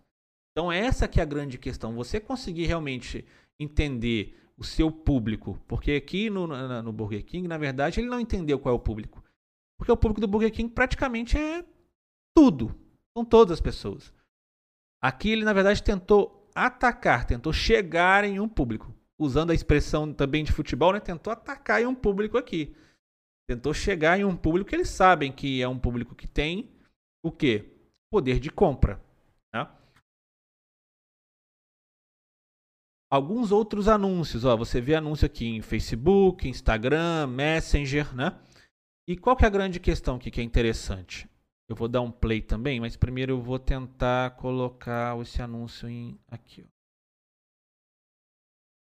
[0.51, 1.95] Então essa que é a grande questão.
[1.95, 3.25] Você conseguir realmente
[3.61, 6.49] entender o seu público, porque aqui no,
[6.83, 9.23] no Burger King, na verdade, ele não entendeu qual é o público.
[9.79, 11.65] Porque o público do Burger King praticamente é
[12.35, 12.75] tudo.
[13.17, 14.13] São todas as pessoas.
[15.01, 18.93] Aqui ele, na verdade, tentou atacar, tentou chegar em um público.
[19.19, 21.01] Usando a expressão também de futebol, né?
[21.01, 22.77] Tentou atacar um público aqui.
[23.49, 26.71] Tentou chegar em um público que eles sabem que é um público que tem
[27.23, 27.73] o quê?
[28.11, 29.03] Poder de compra.
[29.53, 29.67] Né?
[33.11, 38.39] Alguns outros anúncios, ó, você vê anúncio aqui em Facebook, Instagram, Messenger, né?
[39.09, 41.27] E qual que é a grande questão aqui que é interessante?
[41.67, 46.19] Eu vou dar um play também, mas primeiro eu vou tentar colocar esse anúncio em
[46.29, 46.63] aqui.
[46.63, 46.78] Ó.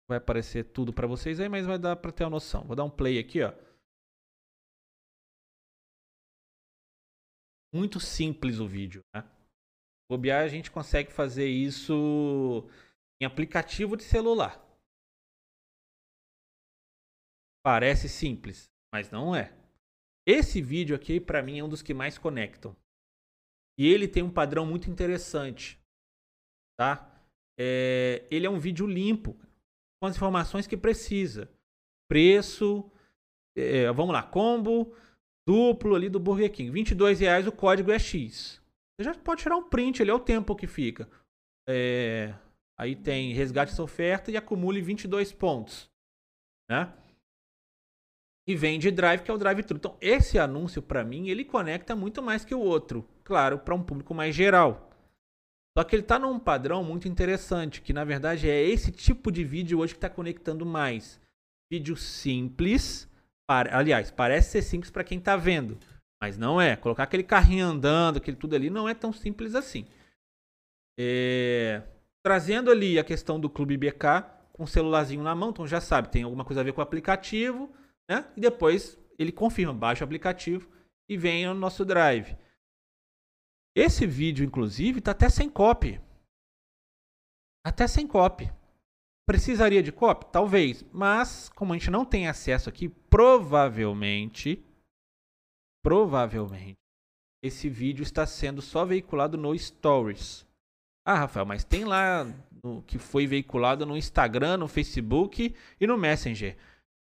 [0.08, 2.64] Vai aparecer tudo para vocês aí, mas vai dar para ter uma noção.
[2.64, 3.52] Vou dar um play aqui, ó.
[7.74, 9.22] Muito simples o vídeo, né?
[10.08, 12.68] Bobear a gente consegue fazer isso
[13.20, 14.64] em aplicativo de celular.
[17.64, 19.52] Parece simples, mas não é.
[20.24, 22.76] Esse vídeo aqui, para mim, é um dos que mais conectam.
[23.78, 25.78] E ele tem um padrão muito interessante.
[26.78, 27.12] Tá?
[27.58, 29.36] É, ele é um vídeo limpo,
[30.00, 31.50] com as informações que precisa.
[32.08, 32.90] Preço,
[33.56, 34.94] é, vamos lá, combo
[35.48, 36.70] duplo ali do Burger King.
[36.70, 38.60] 22 reais, o código é X.
[38.98, 41.08] Você já pode tirar um print ali, é o tempo que fica.
[41.68, 42.34] É,
[42.78, 45.90] Aí tem resgate essa oferta e acumule 22 pontos.
[46.70, 46.92] Né?
[48.46, 49.76] E vende drive, que é o drive-thru.
[49.76, 53.08] Então, esse anúncio, para mim, ele conecta muito mais que o outro.
[53.24, 54.85] Claro, para um público mais geral.
[55.76, 59.44] Só que ele está num padrão muito interessante, que na verdade é esse tipo de
[59.44, 61.20] vídeo hoje que está conectando mais.
[61.70, 63.08] Vídeo simples,
[63.46, 65.78] para, aliás, parece ser simples para quem está vendo,
[66.22, 66.76] mas não é.
[66.76, 69.86] Colocar aquele carrinho andando, aquele tudo ali, não é tão simples assim.
[70.98, 71.82] É
[72.26, 76.08] trazendo ali a questão do Clube BK com o celularzinho na mão, então já sabe,
[76.08, 77.72] tem alguma coisa a ver com o aplicativo,
[78.10, 78.24] né?
[78.36, 80.68] E depois ele confirma, baixa o aplicativo
[81.08, 82.36] e vem no nosso drive.
[83.76, 86.00] Esse vídeo, inclusive, está até sem copy.
[87.62, 88.50] Até sem copy.
[89.28, 90.24] Precisaria de copy?
[90.32, 90.82] Talvez.
[90.90, 94.64] Mas, como a gente não tem acesso aqui, provavelmente,
[95.84, 96.78] provavelmente,
[97.44, 100.46] esse vídeo está sendo só veiculado no Stories.
[101.04, 102.24] Ah, Rafael, mas tem lá
[102.64, 106.56] no, que foi veiculado no Instagram, no Facebook e no Messenger.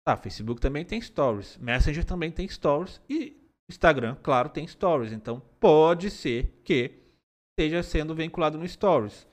[0.05, 3.35] Tá, Facebook também tem stories, Messenger também tem stories e
[3.69, 5.13] Instagram, claro, tem stories.
[5.13, 7.03] Então pode ser que
[7.51, 9.27] esteja sendo vinculado no stories.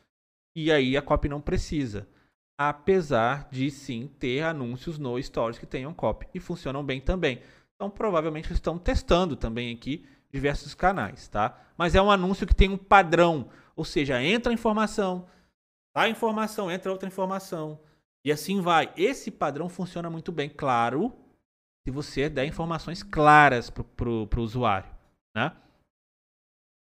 [0.55, 2.09] E aí a copy não precisa.
[2.59, 7.43] Apesar de sim ter anúncios no stories que tenham copy e funcionam bem também.
[7.75, 11.59] Então provavelmente estão testando também aqui diversos canais, tá?
[11.77, 15.29] Mas é um anúncio que tem um padrão ou seja, entra informação,
[15.95, 17.79] sai informação, entra outra informação.
[18.25, 18.93] E assim vai.
[18.97, 21.13] Esse padrão funciona muito bem, claro,
[21.87, 24.93] se você der informações claras para o usuário.
[25.37, 25.57] Né?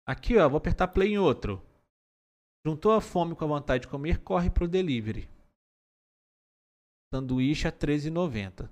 [0.07, 1.65] Aqui, ó, vou apertar play em outro.
[2.63, 5.27] Juntou a fome com a vontade de comer, corre para o delivery.
[7.11, 8.69] Sanduíche a R$13,90.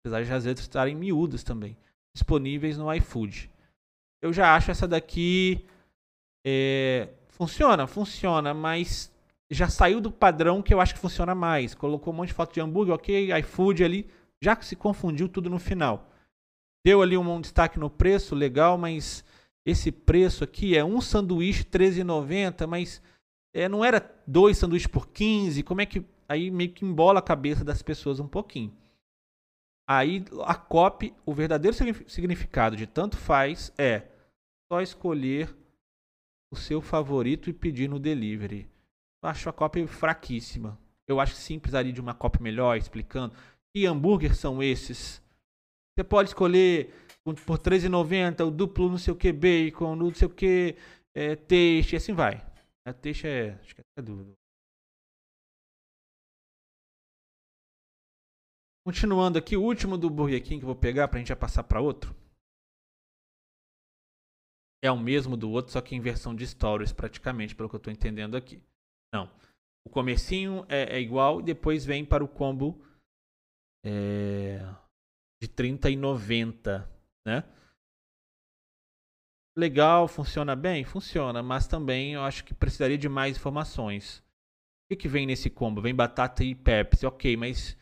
[0.00, 1.76] Apesar de às vezes estarem miúdas também.
[2.12, 3.48] Disponíveis no iFood.
[4.20, 5.64] Eu já acho essa daqui
[6.44, 9.14] é, funciona, funciona, mas
[9.48, 11.72] já saiu do padrão que eu acho que funciona mais.
[11.72, 14.10] Colocou um monte de foto de hambúrguer, ok, iFood ali,
[14.42, 16.10] já que se confundiu tudo no final.
[16.84, 19.24] Deu ali um, destaque no preço, legal, mas
[19.66, 23.02] esse preço aqui é um sanduíche R$13,90, mas
[23.54, 26.04] é, não era dois sanduíches por 15, como é que...
[26.28, 28.72] Aí meio que embola a cabeça das pessoas um pouquinho.
[29.88, 31.76] Aí a copy, o verdadeiro
[32.06, 34.04] significado de tanto faz é
[34.70, 35.52] só escolher
[36.52, 38.70] o seu favorito e pedir no delivery.
[39.20, 40.78] Eu acho a cópia fraquíssima.
[41.08, 43.34] Eu acho simples ali de uma cópia melhor, explicando
[43.72, 45.22] que hambúrguer são esses.
[45.94, 50.30] Você pode escolher por R$13,90 o duplo não sei o que bacon, não sei o
[50.30, 50.76] que
[51.14, 52.44] é, e assim vai.
[52.86, 53.50] A teixe é...
[53.60, 54.34] Acho que é do...
[58.86, 61.36] Continuando aqui, o último do Burger King que eu vou pegar para a gente já
[61.36, 62.14] passar para outro
[64.82, 67.78] é o mesmo do outro, só que em versão de stories, praticamente, pelo que eu
[67.78, 68.62] estou entendendo aqui.
[69.12, 69.30] Não.
[69.84, 72.82] O comecinho é, é, igual e depois vem para o combo
[73.84, 74.58] é,
[75.42, 76.88] de 30 e 90,
[77.26, 77.44] né?
[79.56, 80.84] legal, funciona bem?
[80.84, 84.18] Funciona, mas também eu acho que precisaria de mais informações.
[84.18, 85.80] O que, que vem nesse combo?
[85.80, 87.76] Vem batata e Pepsi, ok, mas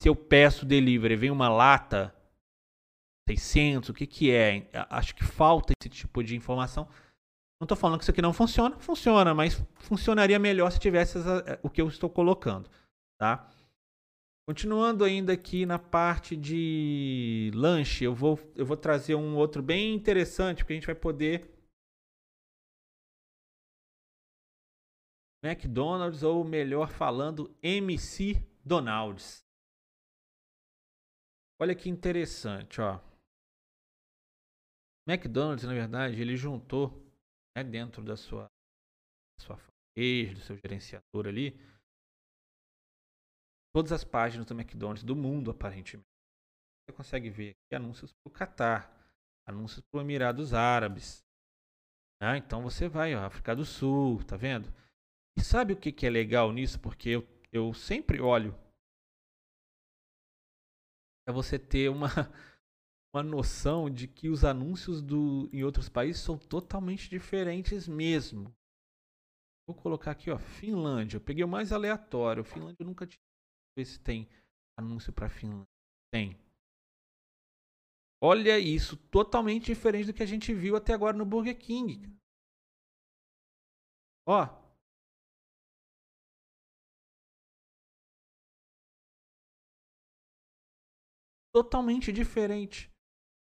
[0.00, 2.14] se eu peço delivery, vem uma lata,
[3.28, 4.68] 600, o que que é?
[4.88, 6.88] Acho que falta esse tipo de informação.
[7.60, 11.58] Não estou falando que isso aqui não funciona, funciona, mas funcionaria melhor se tivesse essa,
[11.62, 12.70] o que eu estou colocando,
[13.20, 13.50] tá?
[14.48, 19.94] Continuando ainda aqui na parte de lanche, eu vou, eu vou trazer um outro bem
[19.94, 21.54] interessante, porque a gente vai poder.
[25.44, 29.44] McDonald's, ou melhor falando, MC Donald's.
[31.60, 32.98] Olha que interessante, ó.
[35.06, 37.06] McDonald's, na verdade, ele juntou
[37.54, 41.50] né, dentro da sua, da sua fanpage, do seu gerenciador ali,
[43.72, 46.08] todas as páginas do McDonald's do mundo, aparentemente.
[46.88, 49.12] Você consegue ver aqui anúncios para o Catar,
[49.46, 51.24] anúncios para os Emirados Árabes.
[52.20, 52.38] Né?
[52.38, 54.72] Então você vai, ó, África do Sul, tá vendo?
[55.36, 56.80] E sabe o que, que é legal nisso?
[56.80, 58.58] Porque eu, eu sempre olho.
[61.28, 62.08] É você ter uma,
[63.14, 68.52] uma noção de que os anúncios do, em outros países são totalmente diferentes mesmo.
[69.68, 71.18] Vou colocar aqui, ó, Finlândia.
[71.18, 72.42] Eu peguei o mais aleatório.
[72.42, 73.27] Finlândia eu nunca tinha
[73.78, 74.28] ver se tem
[74.76, 75.66] anúncio para Finlândia.
[76.12, 76.36] Tem.
[78.20, 82.12] Olha isso, totalmente diferente do que a gente viu até agora no Burger King.
[84.26, 84.48] Ó.
[91.54, 92.90] Totalmente diferente.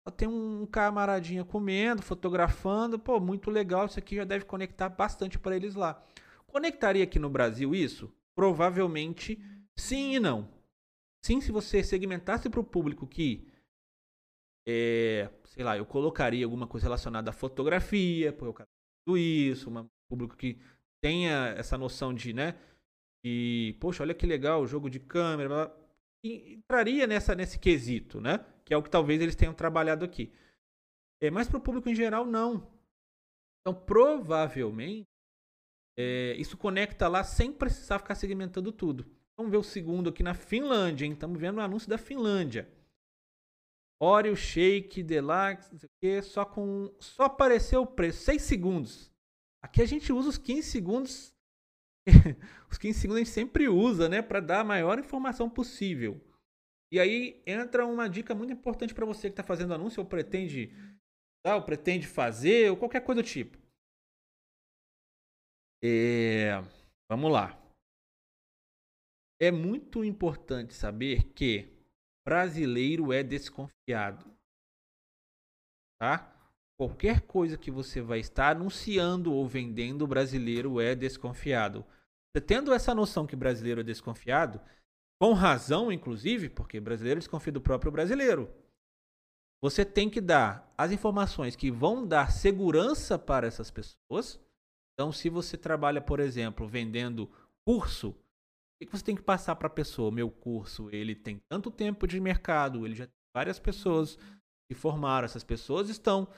[0.06, 2.98] Só tem um camaradinha comendo, fotografando.
[2.98, 3.86] Pô, muito legal.
[3.86, 6.02] Isso aqui já deve conectar bastante para eles lá.
[6.46, 8.12] Conectaria aqui no Brasil isso?
[8.34, 9.38] Provavelmente
[9.80, 10.46] Sim e não.
[11.24, 13.50] Sim, se você segmentasse para o público que,
[14.68, 18.68] é, sei lá, eu colocaria alguma coisa relacionada à fotografia, pô, eu quero
[19.06, 20.60] tudo isso, um público que
[21.02, 22.58] tenha essa noção de, né,
[23.24, 25.74] de, poxa, olha que legal, o jogo de câmera,
[26.22, 30.30] entraria nessa, nesse quesito, né, que é o que talvez eles tenham trabalhado aqui.
[31.22, 32.70] É, mas para o público em geral, não.
[33.60, 35.08] Então, provavelmente,
[35.98, 39.19] é, isso conecta lá sem precisar ficar segmentando tudo.
[39.40, 41.12] Vamos ver o segundo aqui na Finlândia, hein?
[41.12, 42.68] Estamos vendo o anúncio da Finlândia.
[43.98, 49.11] Oreo Shake Deluxe, não sei o quê, só com só apareceu o preço, 6 segundos.
[49.64, 51.35] Aqui a gente usa os 15 segundos.
[52.70, 56.20] os 15 segundos a gente sempre usa, né, para dar a maior informação possível.
[56.92, 60.70] E aí entra uma dica muito importante para você que está fazendo anúncio ou pretende,
[61.46, 63.57] ou pretende fazer ou qualquer coisa do tipo.
[65.83, 66.61] É,
[67.09, 67.59] vamos lá.
[69.40, 71.72] É muito importante saber que
[72.26, 74.31] brasileiro é desconfiado.
[75.98, 76.37] Tá?
[76.79, 81.85] Qualquer coisa que você vai estar anunciando ou vendendo, brasileiro é desconfiado.
[82.33, 84.61] Você tendo essa noção que brasileiro é desconfiado,
[85.20, 88.50] com razão, inclusive, porque brasileiro desconfia do próprio brasileiro.
[89.62, 94.40] Você tem que dar as informações que vão dar segurança para essas pessoas.
[94.94, 97.31] Então, se você trabalha, por exemplo, vendendo
[97.66, 98.14] curso,
[98.84, 100.10] o que você tem que passar para a pessoa?
[100.10, 104.18] Meu curso, ele tem tanto tempo de mercado, ele já tem várias pessoas
[104.70, 106.28] que formaram, essas pessoas estão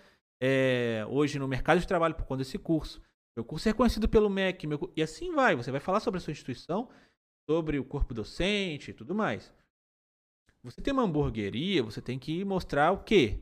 [0.43, 3.01] é, hoje no mercado de trabalho por conta desse curso.
[3.37, 5.55] Meu curso é reconhecido pelo MEC, meu, e assim vai.
[5.55, 6.89] Você vai falar sobre a sua instituição,
[7.49, 9.55] sobre o corpo docente e tudo mais.
[10.65, 13.41] Você tem uma hamburgueria, você tem que mostrar o quê?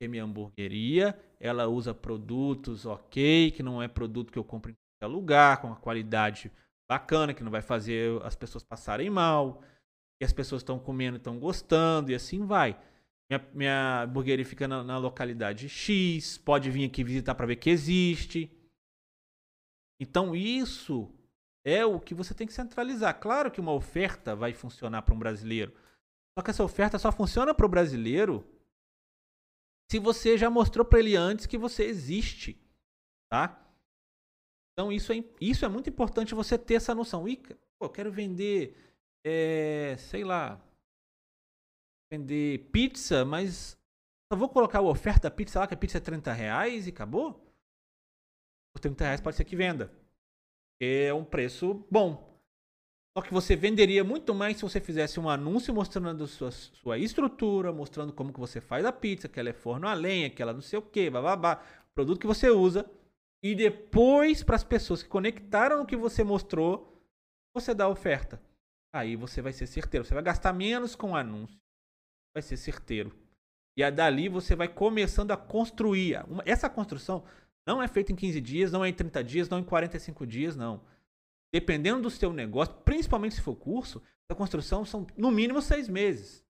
[0.00, 4.74] Que minha hamburgueria, ela usa produtos ok, que não é produto que eu compro em
[4.74, 6.52] qualquer lugar, com a qualidade
[6.88, 9.62] bacana, que não vai fazer as pessoas passarem mal,
[10.18, 12.80] que as pessoas estão comendo, estão gostando, e assim vai.
[13.30, 17.68] Minha, minha hamburgueria fica na, na localidade X, pode vir aqui visitar para ver que
[17.68, 18.50] existe.
[20.00, 21.12] Então isso
[21.64, 23.20] é o que você tem que centralizar.
[23.20, 25.72] Claro que uma oferta vai funcionar para um brasileiro.
[26.38, 28.46] Só que essa oferta só funciona para o brasileiro
[29.90, 32.58] se você já mostrou para ele antes que você existe,
[33.30, 33.67] tá?
[34.78, 37.26] Então isso é, isso é muito importante você ter essa noção.
[37.26, 38.76] Ih, pô, eu quero vender,
[39.26, 40.64] é, sei lá,
[42.12, 43.76] vender pizza, mas
[44.32, 46.90] só vou colocar a oferta da pizza lá, que a pizza é 30 reais e
[46.90, 47.44] acabou?
[48.72, 49.92] Por 30 reais pode ser que venda.
[50.80, 52.40] É um preço bom.
[53.16, 57.72] Só que você venderia muito mais se você fizesse um anúncio mostrando sua, sua estrutura,
[57.72, 60.52] mostrando como que você faz a pizza, que ela é forno a lenha, que ela
[60.52, 61.56] não sei o que, babá,
[61.96, 62.88] produto que você usa
[63.42, 67.00] e depois para as pessoas que conectaram o que você mostrou,
[67.54, 68.42] você dá a oferta.
[68.92, 70.04] Aí você vai ser certeiro.
[70.04, 71.58] Você vai gastar menos com anúncio.
[72.34, 73.16] Vai ser certeiro.
[73.76, 76.16] E dali você vai começando a construir.
[76.44, 77.24] Essa construção
[77.66, 80.26] não é feita em 15 dias, não é em 30 dias, não é em 45
[80.26, 80.82] dias, não.
[81.52, 86.44] Dependendo do seu negócio, principalmente se for curso, a construção são no mínimo seis meses.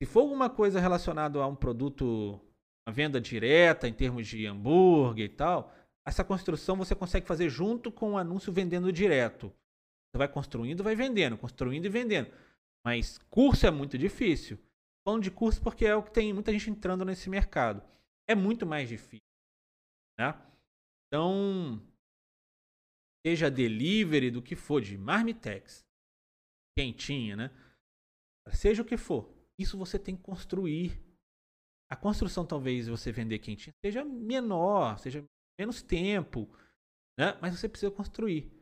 [0.00, 2.40] Se for alguma coisa relacionada a um produto,
[2.90, 5.74] venda direta, em termos de hambúrguer e tal,
[6.06, 9.52] essa construção você consegue fazer junto com o anúncio vendendo direto.
[10.10, 12.32] Você vai construindo, vai vendendo, construindo e vendendo.
[12.84, 14.58] Mas curso é muito difícil.
[15.06, 17.82] Falando de curso porque é o que tem muita gente entrando nesse mercado.
[18.26, 19.26] É muito mais difícil.
[20.18, 20.34] Né?
[21.06, 21.82] Então,
[23.26, 25.84] seja delivery do que for, de marmitex,
[26.76, 27.50] quentinha, né?
[28.52, 30.98] Seja o que for, isso você tem que construir.
[31.90, 35.24] A construção, talvez, você vender quentinha, seja menor, seja
[35.58, 36.48] menos tempo,
[37.18, 37.36] né?
[37.40, 38.52] Mas você precisa construir.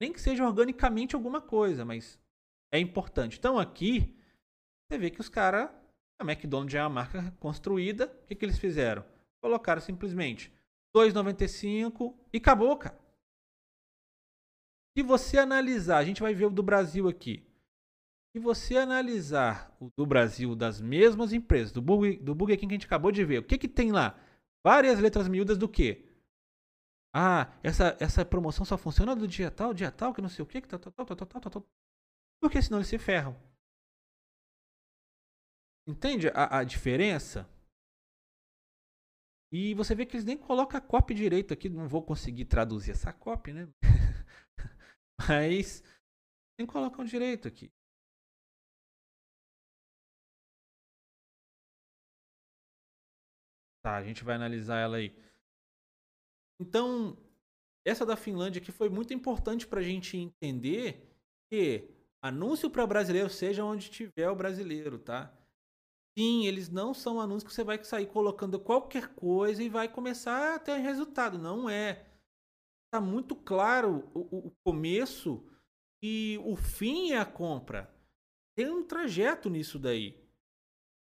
[0.00, 2.18] Nem que seja organicamente alguma coisa, mas
[2.72, 3.38] é importante.
[3.38, 4.14] Então aqui,
[4.86, 5.70] você vê que os caras,
[6.20, 9.04] a McDonald's é uma marca construída, o que, que eles fizeram?
[9.42, 10.52] Colocaram simplesmente
[10.94, 12.98] 2,95 e acabou, cara.
[14.96, 17.44] Se você analisar, a gente vai ver o do Brasil aqui.
[18.34, 22.74] Se você analisar o do Brasil das mesmas empresas, do Burger, do Burger King que
[22.74, 24.18] a gente acabou de ver, o que, que tem lá?
[24.66, 26.04] Várias letras miúdas do quê?
[27.14, 30.46] Ah, essa, essa promoção só funciona do dia tal, dia tal, que não sei o
[30.48, 31.66] que, que tal, tal, tal, tal, tal, tal, tal.
[32.42, 33.36] Porque senão eles se ferram.
[35.86, 37.48] Entende a, a diferença?
[39.52, 41.68] E você vê que eles nem colocam a copy direito aqui.
[41.68, 43.68] Não vou conseguir traduzir essa copy, né?
[45.28, 45.84] Mas
[46.58, 47.70] nem colocam direito aqui.
[53.84, 55.14] Tá, a gente vai analisar ela aí.
[56.58, 57.18] Então,
[57.84, 61.14] essa da Finlândia aqui foi muito importante para a gente entender
[61.52, 61.90] que
[62.22, 65.30] anúncio para brasileiro seja onde tiver o brasileiro, tá?
[66.18, 70.54] Sim, eles não são anúncios que você vai sair colocando qualquer coisa e vai começar
[70.54, 71.36] a ter resultado.
[71.36, 72.06] Não é.
[72.90, 75.46] Tá muito claro o, o começo
[76.02, 77.94] e o fim é a compra.
[78.56, 80.23] Tem um trajeto nisso daí.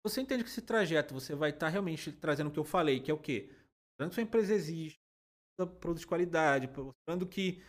[0.04, 3.00] Você entende que esse trajeto você vai estar tá realmente trazendo o que eu falei,
[3.00, 3.50] que é o quê?
[3.90, 4.98] Mostrando que sua empresa existe,
[5.80, 7.62] produto de qualidade, mostrando que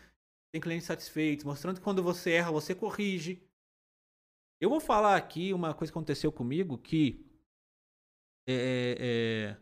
[0.53, 3.43] tem clientes satisfeitos, mostrando que quando você erra, você corrige.
[4.61, 7.25] Eu vou falar aqui uma coisa que aconteceu comigo que
[8.47, 9.57] é, é, é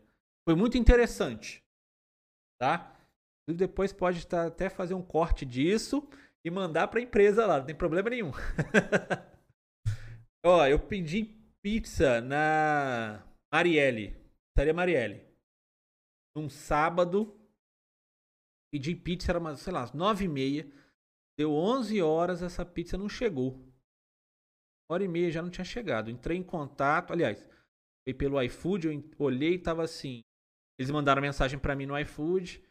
[0.48, 1.62] foi muito interessante,
[2.58, 2.94] tá?
[3.46, 6.08] Depois pode estar, até fazer um corte disso
[6.44, 8.32] e mandar para a empresa lá, não tem problema nenhum.
[10.44, 14.16] Ó, eu pedi pizza na Marielle,
[14.50, 15.26] estaria Marielle,
[16.36, 17.38] num sábado
[18.70, 20.70] Pedi pizza, era sei lá, nove e meia.
[21.38, 23.64] Deu 11 horas, essa pizza não chegou.
[24.90, 26.10] Hora e meia já não tinha chegado.
[26.10, 27.46] Entrei em contato, aliás,
[28.04, 30.22] foi pelo iFood, eu olhei e tava assim.
[30.78, 32.62] Eles mandaram mensagem para mim no iFood.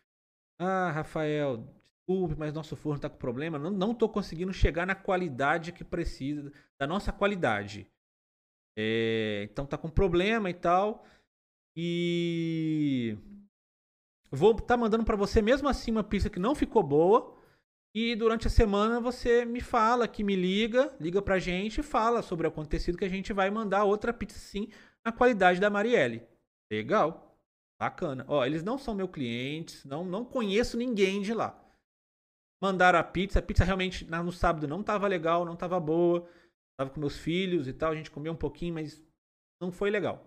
[0.59, 1.57] Ah, Rafael,
[1.99, 3.57] desculpe, mas nosso forno tá com problema.
[3.57, 7.89] Não, não tô conseguindo chegar na qualidade que precisa, da nossa qualidade.
[8.77, 11.03] É, então tá com problema e tal.
[11.75, 13.17] E
[14.31, 17.35] Vou estar tá mandando para você mesmo assim uma pista que não ficou boa.
[17.95, 22.21] E durante a semana você me fala, que me liga, liga pra gente e fala
[22.21, 24.69] sobre o acontecido que a gente vai mandar outra pizza sim
[25.03, 26.27] na qualidade da Marielle.
[26.71, 27.39] Legal.
[27.79, 28.25] Bacana.
[28.27, 31.57] Ó, eles não são meus clientes, não, não conheço ninguém de lá.
[32.61, 36.27] Mandaram a pizza, a pizza realmente no sábado não tava legal, não tava boa.
[36.77, 39.03] Tava com meus filhos e tal, a gente comeu um pouquinho, mas
[39.61, 40.23] não foi legal.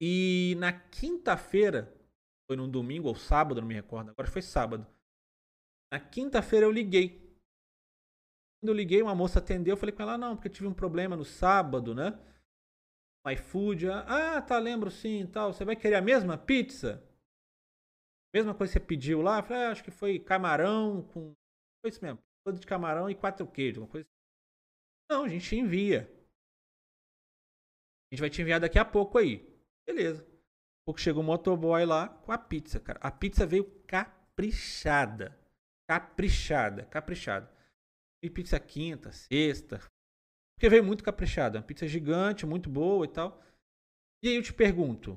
[0.00, 1.94] E na quinta-feira,
[2.48, 4.10] foi num domingo ou sábado, não me recordo.
[4.10, 4.86] Agora foi sábado.
[5.92, 7.18] Na quinta-feira eu liguei.
[8.60, 9.74] Quando eu liguei, uma moça atendeu.
[9.74, 12.18] Eu falei com ela: não, porque eu tive um problema no sábado, né?
[13.28, 13.88] iFood.
[13.88, 15.52] Ah, tá, lembro sim tal.
[15.52, 17.06] Você vai querer a mesma pizza?
[18.34, 19.38] Mesma coisa que você pediu lá?
[19.38, 21.34] Eu falei: ah, acho que foi camarão com.
[21.82, 22.18] Foi isso mesmo.
[22.44, 23.78] Todo de camarão e quatro queijos.
[23.82, 24.08] Uma coisa.
[25.10, 26.08] Não, a gente envia.
[28.06, 29.46] A gente vai te enviar daqui a pouco aí.
[29.86, 30.30] Beleza
[30.90, 32.98] pouco chegou o motoboy lá com a pizza, cara.
[33.00, 35.38] A pizza veio caprichada.
[35.88, 37.48] Caprichada, caprichada.
[38.22, 39.78] E pizza quinta, sexta.
[40.56, 41.58] Porque veio muito caprichada.
[41.58, 43.40] Uma pizza gigante, muito boa e tal.
[44.22, 45.16] E aí eu te pergunto.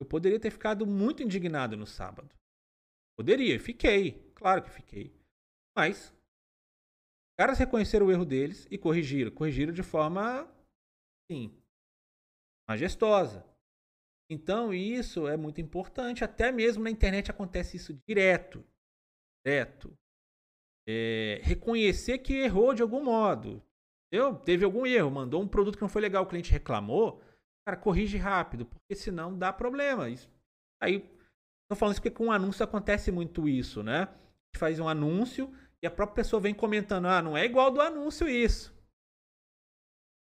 [0.00, 2.32] Eu poderia ter ficado muito indignado no sábado.
[3.18, 4.32] Poderia, fiquei.
[4.36, 5.12] Claro que fiquei.
[5.76, 6.14] Mas.
[7.38, 9.30] Caras reconheceram o erro deles e corrigiram.
[9.30, 10.52] Corrigiram de forma.
[11.30, 11.54] Sim.
[12.68, 13.46] Majestosa.
[14.30, 16.24] Então isso é muito importante.
[16.24, 18.64] Até mesmo na internet acontece isso direto.
[19.46, 19.96] Direto.
[20.88, 23.62] É, reconhecer que errou de algum modo.
[24.10, 27.22] Eu, teve algum erro, mandou um produto que não foi legal, o cliente reclamou,
[27.66, 30.08] cara, corrige rápido, porque senão dá problema.
[30.08, 30.30] Isso,
[30.82, 31.00] aí,
[31.70, 34.04] tô falando isso porque com um anúncio acontece muito isso, né?
[34.04, 37.70] A gente faz um anúncio e a própria pessoa vem comentando, ah, não é igual
[37.70, 38.76] do anúncio isso.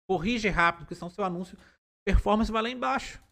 [0.09, 1.57] Corrige rápido, porque senão seu anúncio,
[2.05, 3.22] performance vai lá embaixo.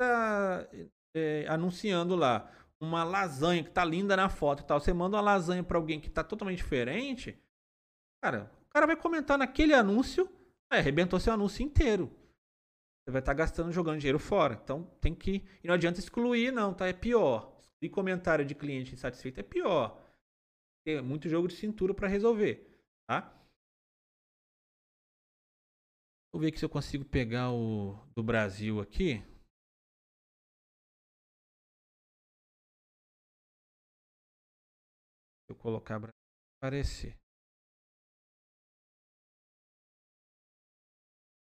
[0.00, 0.66] Tá
[1.14, 4.80] é, anunciando lá uma lasanha que tá linda na foto e tal.
[4.80, 7.38] Você manda uma lasanha para alguém que tá totalmente diferente,
[8.22, 10.30] cara, o cara vai comentar naquele anúncio,
[10.72, 12.06] é, arrebentou seu anúncio inteiro.
[13.04, 14.60] Você vai estar tá gastando, jogando dinheiro fora.
[14.62, 15.44] Então tem que.
[15.62, 16.86] E não adianta excluir, não, tá?
[16.86, 17.60] É pior.
[17.72, 19.99] Excluir comentário de cliente insatisfeito é pior.
[20.84, 22.66] Tem muito jogo de cintura para resolver,
[23.06, 23.36] tá?
[26.32, 29.22] Vou ver aqui se eu consigo pegar o do Brasil aqui.
[35.48, 36.10] Eu colocar para
[36.62, 37.16] aparecer.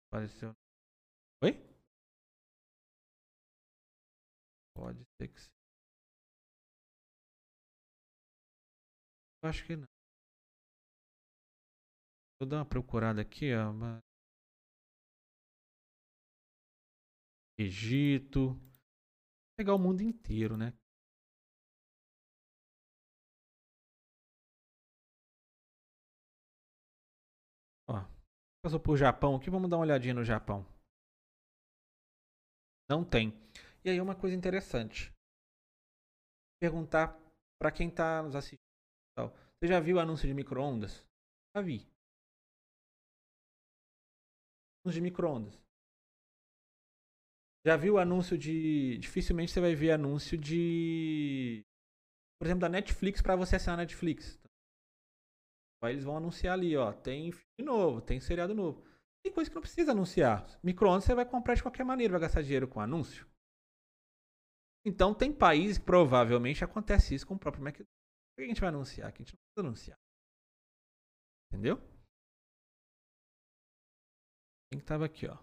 [0.08, 0.52] Apareceu.
[1.42, 1.52] Oi?
[4.74, 5.59] Pode ser que sim.
[9.42, 9.86] Acho que não.
[12.40, 13.72] Vou dar uma procurada aqui, ó.
[17.58, 18.58] Egito.
[19.58, 20.72] Pegar o mundo inteiro, né?
[27.86, 28.00] Ó,
[28.64, 30.64] passou por Japão aqui, vamos dar uma olhadinha no Japão.
[32.88, 33.32] Não tem.
[33.84, 35.12] E aí uma coisa interessante.
[36.58, 37.18] Perguntar
[37.58, 38.69] para quem está nos assistindo.
[39.16, 41.06] Você já viu anúncio de micro-ondas?
[41.54, 41.86] Já vi.
[44.82, 45.62] Anúncio de micro-ondas.
[47.66, 48.96] Já viu anúncio de.
[48.98, 51.62] Dificilmente você vai ver anúncio de.
[52.38, 54.40] Por exemplo, da Netflix para você assinar a Netflix.
[55.82, 56.92] Aí eles vão anunciar ali, ó.
[56.92, 58.82] Tem filme novo, tem seriado novo.
[59.22, 60.46] Tem coisa que não precisa anunciar.
[60.62, 63.26] Micro-ondas você vai comprar de qualquer maneira, vai gastar dinheiro com anúncio.
[64.86, 67.99] Então tem países que provavelmente acontece isso com o próprio McDonald's.
[68.40, 69.08] Que a gente vai anunciar?
[69.08, 69.98] Aqui a gente não precisa anunciar.
[71.52, 71.76] Entendeu?
[74.70, 75.36] Quem que tava aqui, ó?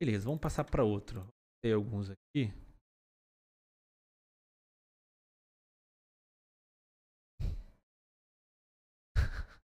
[0.00, 1.26] Beleza, vamos passar para outro.
[1.60, 2.52] Tem alguns aqui.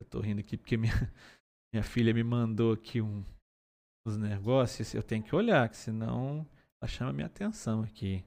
[0.00, 0.92] Eu tô rindo aqui porque minha,
[1.72, 3.22] minha filha me mandou aqui um,
[4.08, 4.94] uns negócios.
[4.94, 6.46] Eu tenho que olhar, que senão
[6.80, 8.24] ela chama minha atenção aqui.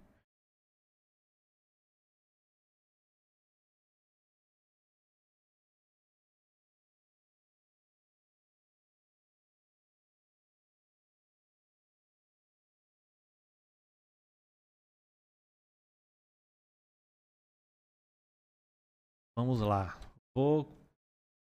[19.36, 20.00] Vamos lá.
[20.36, 20.70] Vou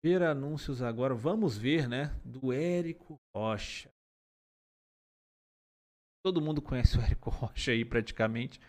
[0.05, 1.14] ver anúncios agora.
[1.14, 2.14] Vamos ver, né?
[2.24, 3.95] Do Érico Rocha.
[6.27, 8.59] Todo mundo conhece o Érico Rocha aí praticamente.
[8.59, 8.62] O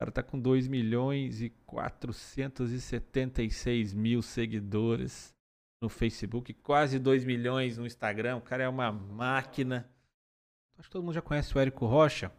[0.00, 5.32] cara tá com 2 milhões e 476 mil seguidores
[5.80, 8.38] no Facebook, quase 2 milhões no Instagram.
[8.38, 9.88] O cara é uma máquina.
[10.76, 12.32] Acho que todo mundo já conhece o Érico Rocha.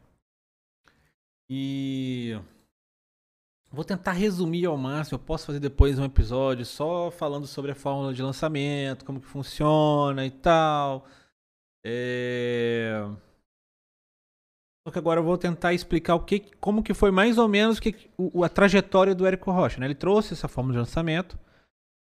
[1.50, 2.38] E
[3.72, 5.16] Vou tentar resumir ao máximo.
[5.16, 9.28] Eu posso fazer depois um episódio só falando sobre a fórmula de lançamento, como que
[9.28, 11.08] funciona e tal.
[11.86, 13.02] É...
[14.86, 17.80] Só que agora eu vou tentar explicar o que, como que foi mais ou menos
[17.80, 19.80] que, o, a trajetória do Érico Rocha.
[19.80, 19.88] Né?
[19.88, 21.40] Ele trouxe essa fórmula de lançamento,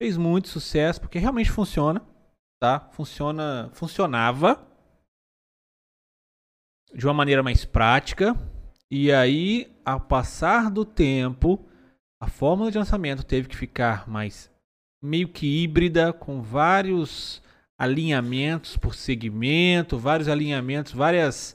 [0.00, 2.00] fez muito sucesso porque realmente funciona,
[2.62, 2.88] tá?
[2.92, 4.64] Funciona, funcionava
[6.94, 8.36] de uma maneira mais prática
[8.90, 11.68] e aí, ao passar do tempo,
[12.22, 14.50] a fórmula de lançamento teve que ficar mais
[15.02, 17.42] meio que híbrida, com vários
[17.78, 21.54] alinhamentos por segmento, vários alinhamentos, várias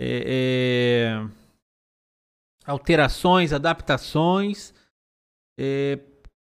[0.00, 1.28] é, é,
[2.64, 4.74] alterações, adaptações,
[5.58, 5.98] é,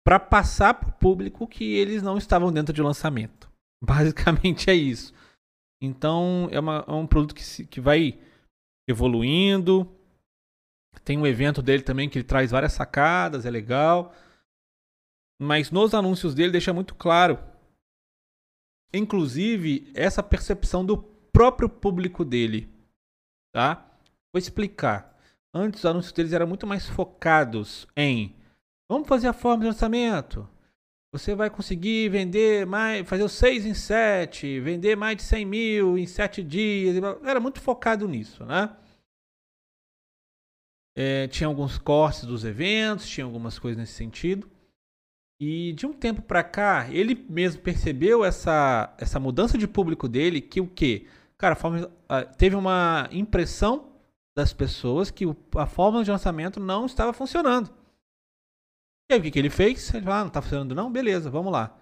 [0.05, 3.51] para passar para o público que eles não estavam dentro de lançamento.
[3.83, 5.13] Basicamente é isso.
[5.81, 8.19] Então é, uma, é um produto que, se, que vai
[8.89, 9.87] evoluindo,
[11.05, 14.15] tem um evento dele também que ele traz várias sacadas, é legal.
[15.41, 17.39] Mas nos anúncios dele deixa muito claro,
[18.93, 20.99] inclusive, essa percepção do
[21.33, 22.69] próprio público dele.
[23.59, 23.91] Tá?
[24.33, 25.19] Vou explicar.
[25.53, 28.37] Antes os anúncios deles eram muito mais focados em
[28.89, 30.49] vamos fazer a forma de lançamento.
[31.13, 35.99] Você vai conseguir vender mais, fazer o 6 em 7, vender mais de 100 mil
[35.99, 37.03] em 7 dias.
[37.25, 38.77] Era muito focado nisso, né?
[40.97, 44.49] É, tinha alguns cortes dos eventos, tinha algumas coisas nesse sentido.
[45.41, 50.41] E de um tempo para cá, ele mesmo percebeu essa, essa mudança de público dele,
[50.41, 51.09] que o quê?
[51.39, 51.57] Cara,
[52.37, 53.93] teve uma impressão
[54.37, 55.25] das pessoas que
[55.57, 57.71] a fórmula de lançamento não estava funcionando.
[59.11, 59.95] E aí o que, que ele fez?
[59.95, 60.93] Ele falou, ah, não está funcionando não?
[60.93, 61.79] Beleza, vamos lá.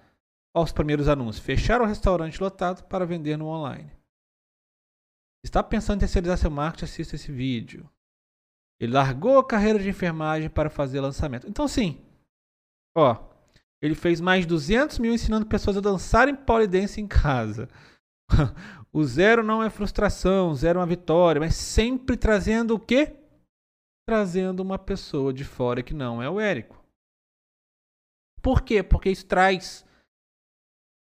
[0.54, 1.44] Olha os primeiros anúncios.
[1.44, 3.90] Fechar o restaurante lotado para vender no online.
[5.44, 6.84] Está pensando em terceirizar seu marketing?
[6.84, 7.88] Assista esse vídeo.
[8.80, 11.48] Ele largou a carreira de enfermagem para fazer lançamento.
[11.48, 12.04] Então, sim.
[12.96, 13.16] Ó,
[13.80, 17.68] ele fez mais de 200 mil ensinando pessoas a dançarem polidense em casa.
[18.96, 23.14] o zero não é frustração, zero é uma vitória, mas sempre trazendo o quê?
[24.08, 26.82] Trazendo uma pessoa de fora que não é o Érico.
[28.40, 28.82] Por quê?
[28.82, 29.84] Porque isso traz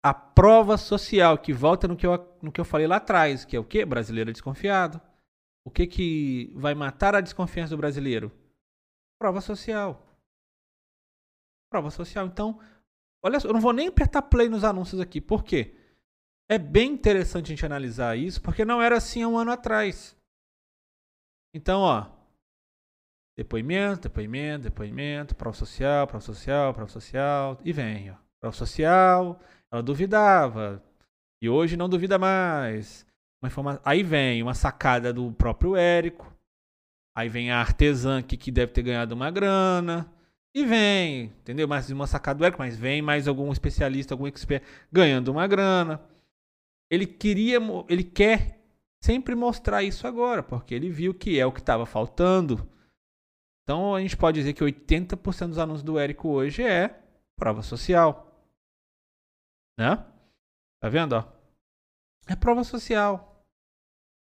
[0.02, 3.54] a prova social, que volta no que, eu, no que eu falei lá atrás, que
[3.54, 3.84] é o quê?
[3.84, 4.98] Brasileiro desconfiado.
[5.62, 8.32] O que, que vai matar a desconfiança do brasileiro?
[9.20, 10.16] Prova social.
[11.70, 12.24] Prova social.
[12.24, 12.58] Então,
[13.22, 15.20] olha só, eu não vou nem apertar play nos anúncios aqui.
[15.20, 15.76] Por quê?
[16.48, 20.16] É bem interessante a gente analisar isso, porque não era assim há um ano atrás.
[21.54, 22.06] Então, ó.
[23.36, 27.58] Depoimento, depoimento, depoimento, prova social, prova social, prova social.
[27.64, 28.14] E vem, ó.
[28.40, 29.40] Prova social.
[29.72, 30.82] Ela duvidava.
[31.42, 33.04] E hoje não duvida mais.
[33.44, 33.80] Informa...
[33.84, 36.32] Aí vem uma sacada do próprio Érico.
[37.16, 40.10] Aí vem a artesã aqui que deve ter ganhado uma grana.
[40.54, 41.66] E vem, entendeu?
[41.66, 46.00] Mais uma sacada do Érico, mas vem mais algum especialista, algum expert ganhando uma grana.
[46.90, 47.58] Ele queria,
[47.88, 48.56] ele quer
[49.02, 52.68] sempre mostrar isso agora, porque ele viu que é o que estava faltando.
[53.62, 57.02] Então a gente pode dizer que 80% dos anúncios do Érico hoje é
[57.38, 58.32] prova social.
[59.78, 59.96] Né?
[60.80, 61.24] Tá vendo, ó?
[62.28, 63.44] É prova social.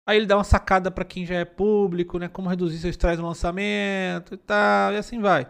[0.06, 2.28] Aí ele dá uma sacada para quem já é público, né?
[2.28, 5.46] Como reduzir seu estresse no lançamento e tal, e assim vai.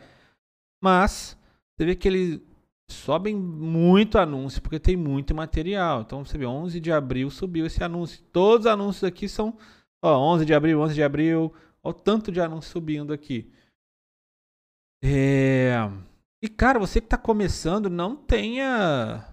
[0.82, 1.38] Mas
[1.74, 2.51] você vê que ele
[2.92, 6.02] sobem muito anúncio, porque tem muito material.
[6.02, 8.22] Então você vê, 11 de abril subiu esse anúncio.
[8.32, 9.56] Todos os anúncios aqui são,
[10.02, 13.50] ó, 11 de abril, 11 de abril, ó, o tanto de anúncio subindo aqui.
[15.04, 15.74] É...
[16.42, 19.26] E cara, você que está começando, não tenha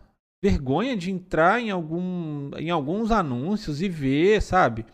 [0.43, 4.85] vergonha de entrar em, algum, em alguns anúncios e ver, sabe?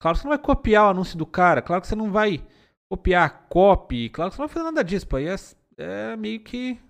[0.00, 2.44] Claro que você não vai copiar o anúncio do cara, claro que você não vai
[2.90, 5.18] copiar a copy, claro que você não vai fazer nada disso, pô.
[5.18, 5.36] É,
[5.78, 6.80] é meio que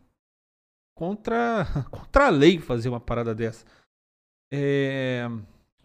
[1.01, 3.65] contra, contra a lei fazer uma parada dessa.
[4.53, 5.27] É,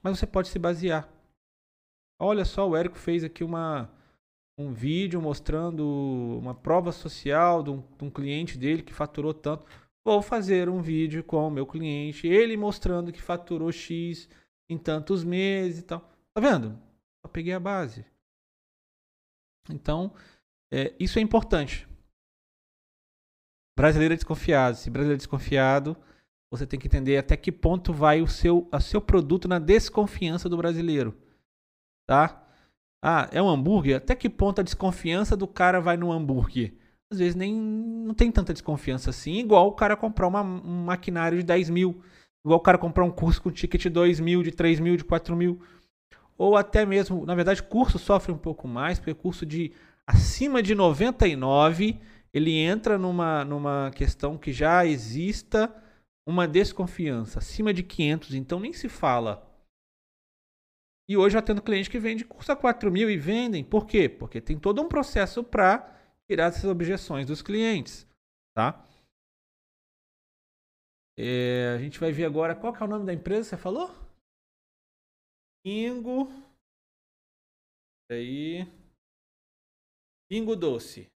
[0.04, 1.10] mas você pode se basear.
[2.20, 3.90] Olha só, o Érico fez aqui uma,
[4.60, 5.86] um vídeo mostrando
[6.38, 9.66] uma prova social de um, de um cliente dele que faturou tanto.
[10.06, 14.30] Vou fazer um vídeo com o meu cliente, ele mostrando que faturou X
[14.70, 16.02] em tantos meses e tal.
[16.34, 16.78] Tá vendo?
[17.26, 18.06] Só peguei a base.
[19.70, 20.14] Então,
[20.74, 21.88] é, isso é importante.
[23.78, 24.76] Brasileiro é desconfiado.
[24.76, 25.98] Se brasileiro é desconfiado,
[26.52, 30.48] você tem que entender até que ponto vai o seu, o seu produto na desconfiança
[30.48, 31.16] do brasileiro.
[32.08, 32.48] Tá?
[33.04, 33.98] Ah, é um hambúrguer?
[33.98, 36.74] Até que ponto a desconfiança do cara vai no hambúrguer?
[37.12, 41.38] às vezes nem não tem tanta desconfiança assim, igual o cara comprar uma, um maquinário
[41.38, 42.02] de 10 mil,
[42.44, 45.04] igual o cara comprar um curso com ticket de 2 mil, de 3 mil, de
[45.04, 45.60] 4 mil,
[46.38, 49.72] ou até mesmo, na verdade, curso sofre um pouco mais, porque curso de
[50.06, 52.00] acima de 99,
[52.36, 55.74] ele entra numa, numa questão que já exista
[56.28, 59.50] uma desconfiança, acima de 500, então nem se fala.
[61.08, 64.10] E hoje já tendo cliente que vende curso a 4 mil e vendem, por quê?
[64.10, 65.98] Porque tem todo um processo para
[66.30, 68.06] tirar essas objeções dos clientes,
[68.54, 68.86] tá?
[71.18, 73.90] É, a gente vai ver agora qual que é o nome da empresa, você falou?
[75.64, 76.28] Pingo.
[78.12, 78.68] Aí.
[80.30, 81.15] Pingo Doce.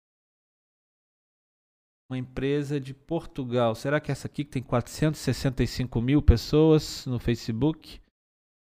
[2.09, 3.75] Uma empresa de Portugal.
[3.75, 8.01] Será que essa aqui que tem 465 mil pessoas no Facebook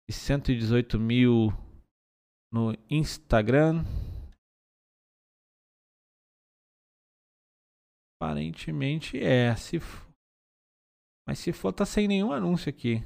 [0.10, 1.50] e 118 mil
[2.52, 3.84] no Instagram?
[8.22, 9.54] Aparentemente é.
[9.56, 10.06] Se for...
[11.28, 13.04] Mas se for, tá sem nenhum anúncio aqui.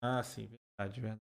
[0.00, 1.20] Ah, sim, verdade, verdade.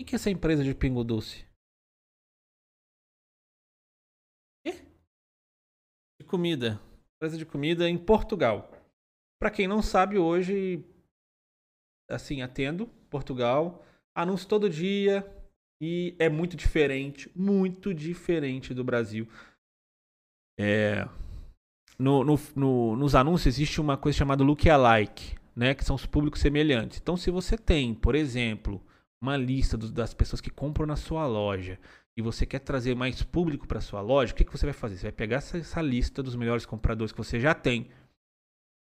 [0.00, 1.44] O que é essa empresa de pingo doce?
[6.32, 6.80] Comida.
[7.16, 8.72] Empresa de comida em Portugal.
[9.38, 10.82] Para quem não sabe, hoje,
[12.10, 13.84] assim, atendo Portugal.
[14.14, 15.26] Anúncio todo dia
[15.78, 19.28] e é muito diferente, muito diferente do Brasil.
[20.58, 21.06] É,
[21.98, 26.40] no, no, no, nos anúncios existe uma coisa chamada lookalike, né, que são os públicos
[26.40, 26.98] semelhantes.
[26.98, 28.82] Então, se você tem, por exemplo,
[29.20, 31.78] uma lista do, das pessoas que compram na sua loja
[32.16, 34.96] e você quer trazer mais público para sua loja, o que, que você vai fazer?
[34.96, 37.90] Você vai pegar essa, essa lista dos melhores compradores que você já tem,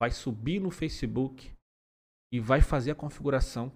[0.01, 1.51] vai subir no Facebook
[2.31, 3.71] e vai fazer a configuração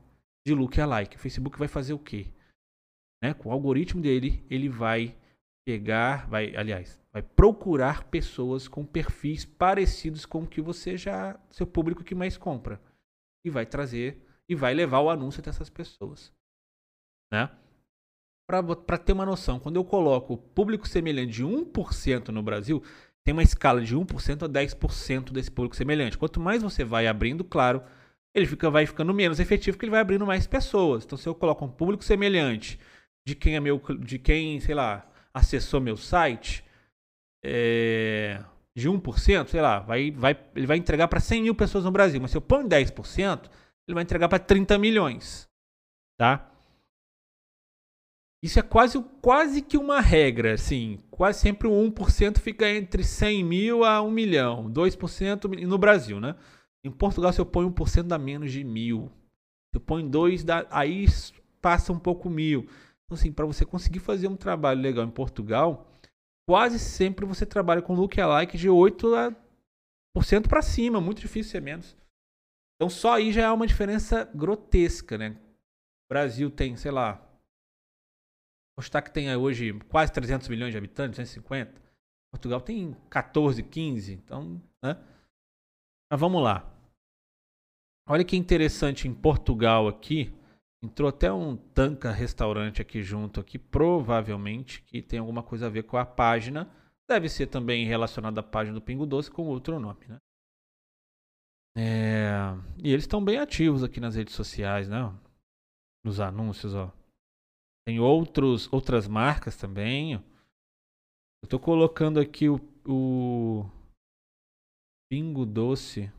[0.46, 1.18] de lookalike.
[1.18, 2.28] O Facebook vai fazer o quê?
[3.22, 3.34] Né?
[3.34, 5.18] Com o algoritmo dele, ele vai
[5.66, 11.68] pegar, vai, aliás, vai procurar pessoas com perfis parecidos com o que você já, seu
[11.68, 12.82] público que mais compra.
[13.46, 16.34] E vai trazer e vai levar o anúncio dessas pessoas.
[17.32, 17.50] Né?
[18.86, 22.84] Para ter uma noção, quando eu coloco público semelhante de 1% no Brasil,
[23.24, 26.18] tem uma escala de 1% a 10% desse público semelhante.
[26.18, 27.84] Quanto mais você vai abrindo, claro,
[28.34, 31.04] ele fica, vai ficando menos efetivo porque ele vai abrindo mais pessoas.
[31.04, 32.80] Então, se eu coloco um público semelhante
[33.26, 36.64] de quem é meu, de quem, sei lá, acessou meu site,
[37.44, 38.44] é,
[38.76, 42.20] de 1%, sei lá, vai, vai, ele vai entregar para 100 mil pessoas no Brasil.
[42.22, 43.50] Mas se eu ponho 10%,
[43.88, 45.48] ele vai entregar para 30 milhões.
[46.18, 46.51] Tá?
[48.44, 51.00] Isso é quase, quase que uma regra, assim.
[51.12, 54.72] Quase sempre o 1% fica entre 100 mil a 1 milhão.
[54.72, 56.36] 2% no Brasil, né?
[56.84, 59.12] Em Portugal, se eu ponho 1% dá menos de mil.
[59.72, 61.06] Se eu ponho 2, dá, aí
[61.62, 62.64] passa um pouco mil.
[63.06, 65.88] Então, assim, para você conseguir fazer um trabalho legal em Portugal,
[66.50, 69.36] quase sempre você trabalha com lookalike de 8%
[70.50, 71.00] para cima.
[71.00, 71.96] Muito difícil ser menos.
[72.76, 75.38] Então, só aí já é uma diferença grotesca, né?
[76.10, 77.24] O Brasil tem, sei lá,
[78.82, 81.80] Postar que tem hoje quase 300 milhões de habitantes, 150.
[82.34, 84.14] Portugal tem 14, 15.
[84.14, 84.98] Então, né?
[86.12, 86.68] Mas vamos lá.
[88.10, 90.34] Olha que interessante em Portugal aqui.
[90.84, 95.84] Entrou até um Tanca restaurante aqui junto aqui, provavelmente que tem alguma coisa a ver
[95.84, 96.68] com a página.
[97.08, 100.18] Deve ser também relacionado à página do Pingo Doce com outro nome, né?
[101.78, 102.32] É...
[102.84, 105.16] E eles estão bem ativos aqui nas redes sociais, né?
[106.04, 106.92] Nos anúncios, ó.
[107.86, 110.14] Tem outros, outras marcas também.
[111.44, 113.64] Eu tô colocando aqui o, o
[115.10, 116.12] Pingo Doce.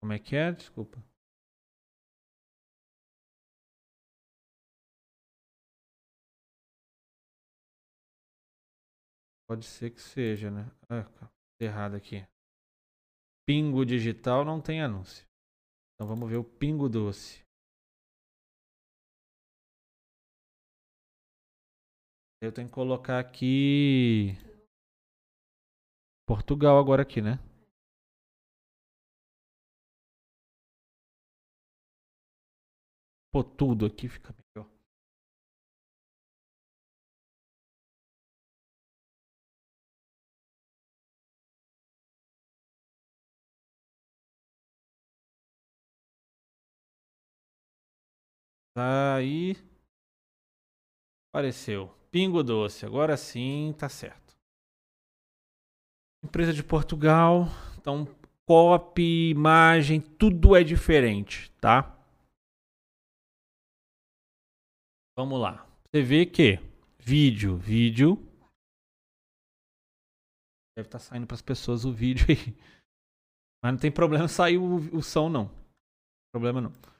[0.00, 0.50] Como é que é?
[0.52, 1.04] Desculpa.
[9.46, 10.70] Pode ser que seja, né?
[10.88, 11.06] Ah,
[11.60, 12.26] errado aqui.
[13.48, 15.24] Pingo Digital não tem anúncio.
[15.94, 17.40] Então vamos ver o Pingo Doce.
[22.42, 24.34] Eu tenho que colocar aqui
[26.26, 27.38] Portugal agora aqui, né?
[33.32, 34.77] Pô, tudo aqui fica melhor.
[48.78, 49.56] Tá aí.
[51.32, 51.88] Apareceu.
[52.12, 52.86] Pingo Doce.
[52.86, 54.38] Agora sim, tá certo.
[56.24, 57.46] Empresa de Portugal.
[57.76, 58.06] Então,
[58.46, 61.92] copy, imagem, tudo é diferente, tá?
[65.16, 65.66] Vamos lá.
[65.90, 66.60] Você vê que
[67.00, 68.14] vídeo, vídeo.
[70.76, 72.54] Deve estar tá saindo para as pessoas o vídeo aí.
[73.60, 75.50] Mas não tem problema sair o, o som, não.
[76.32, 76.97] Problema não.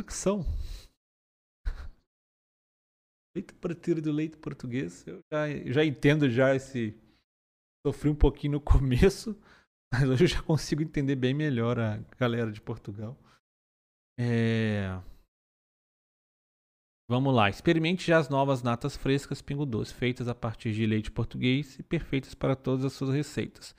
[0.00, 0.44] Fricção.
[3.36, 6.98] Leite partir do leite português, eu já, já entendo já esse.
[7.86, 9.38] Sofri um pouquinho no começo,
[9.92, 13.16] mas hoje eu já consigo entender bem melhor a galera de Portugal.
[14.18, 15.00] É...
[17.08, 21.10] Vamos lá, experimente já as novas natas frescas Pingo Doce, feitas a partir de leite
[21.10, 23.74] português e perfeitas para todas as suas receitas.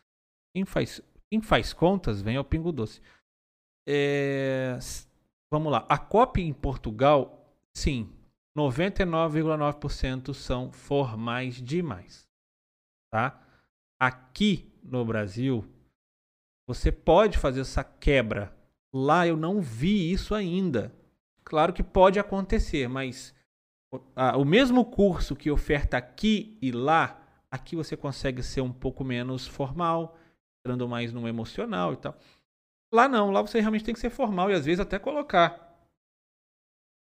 [0.56, 1.02] Quem faz,
[1.32, 3.02] quem faz contas, vem ao Pingo Doce.
[3.88, 4.78] É...
[5.52, 5.86] Vamos lá.
[5.90, 8.10] A copy em Portugal, sim,
[8.58, 12.28] 99,9% são formais demais.
[13.12, 13.46] Tá?
[14.00, 15.66] Aqui no Brasil,
[16.68, 18.56] você pode fazer essa quebra.
[18.94, 20.96] Lá eu não vi isso ainda.
[21.44, 23.36] Claro que pode acontecer, mas
[24.38, 27.22] o mesmo curso que oferta aqui e lá,
[27.52, 30.18] aqui você consegue ser um pouco menos formal,
[30.60, 32.18] entrando mais no emocional e tal.
[32.94, 35.72] Lá não, lá você realmente tem que ser formal e às vezes até colocar.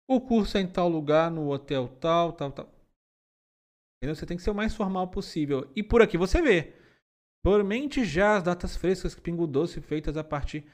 [0.06, 2.78] O curso é em tal lugar, no hotel tal, tal, tal.
[3.96, 4.14] Entendeu?
[4.14, 5.70] Você tem que ser o mais formal possível.
[5.74, 6.74] E por aqui você vê.
[7.42, 10.64] Por mente já as datas frescas, pingo doce, feitas a partir.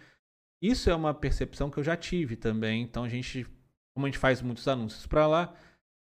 [0.63, 2.83] Isso é uma percepção que eu já tive também.
[2.83, 3.47] Então a gente,
[3.95, 5.55] como a gente faz muitos anúncios para lá,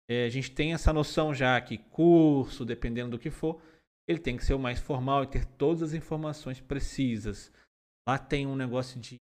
[0.10, 3.62] é, a gente tem essa noção já que curso, dependendo do que for,
[4.08, 7.52] ele tem que ser o mais formal e ter todas as informações precisas.
[8.08, 9.20] Lá tem um negócio de,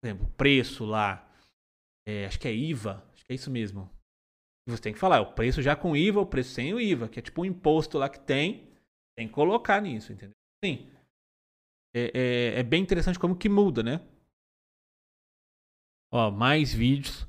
[0.00, 1.26] por exemplo, preço lá.
[2.06, 3.90] É, acho que é IVA, acho que é isso mesmo.
[4.68, 7.18] Você tem que falar, o preço já com IVA, o preço sem o IVA, que
[7.18, 8.68] é tipo um imposto lá que tem,
[9.16, 10.36] tem que colocar nisso, entendeu?
[10.62, 10.90] Sim.
[11.96, 14.06] É, é, é bem interessante como que muda, né?
[16.12, 17.26] Ó, mais vídeos.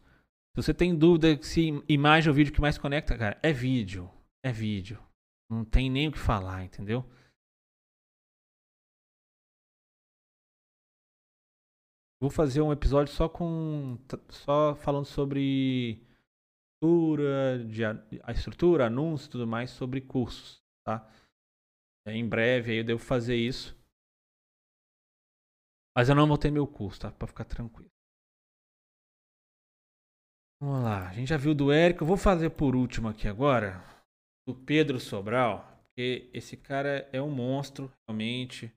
[0.53, 4.11] Se você tem dúvida se imagem é o vídeo que mais conecta, cara, é vídeo.
[4.43, 5.01] É vídeo.
[5.49, 7.09] Não tem nem o que falar, entendeu?
[12.21, 13.97] Vou fazer um episódio só com.
[14.29, 15.99] só falando sobre
[16.75, 21.11] estrutura, de, a estrutura, anúncio tudo mais sobre cursos, tá?
[22.05, 23.75] É, em breve aí eu devo fazer isso.
[25.95, 27.11] Mas eu não vou ter meu curso, tá?
[27.11, 27.89] Pra ficar tranquilo.
[30.61, 31.09] Vamos lá.
[31.09, 32.03] A gente já viu do Érico.
[32.03, 33.83] Eu vou fazer por último aqui agora.
[34.47, 35.67] Do Pedro Sobral.
[35.83, 38.71] Porque esse cara é um monstro, realmente.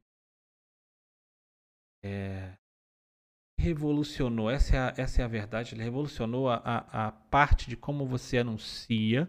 [2.02, 2.56] É,
[3.58, 7.76] revolucionou, essa é a, essa é a verdade, ele revolucionou a, a, a parte de
[7.76, 9.28] como você anuncia.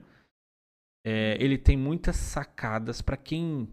[1.05, 3.69] É, ele tem muitas sacadas para quem,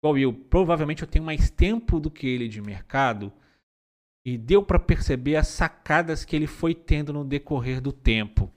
[0.00, 3.32] igual eu, provavelmente eu tenho mais tempo do que ele de mercado
[4.24, 8.52] e deu para perceber as sacadas que ele foi tendo no decorrer do tempo.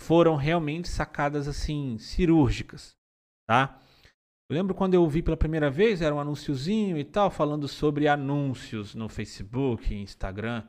[0.00, 2.96] Foram realmente sacadas assim cirúrgicas,
[3.46, 3.80] tá?
[4.50, 8.08] Eu lembro quando eu vi pela primeira vez, era um anúnciozinho e tal, falando sobre
[8.08, 10.66] anúncios no Facebook, Instagram.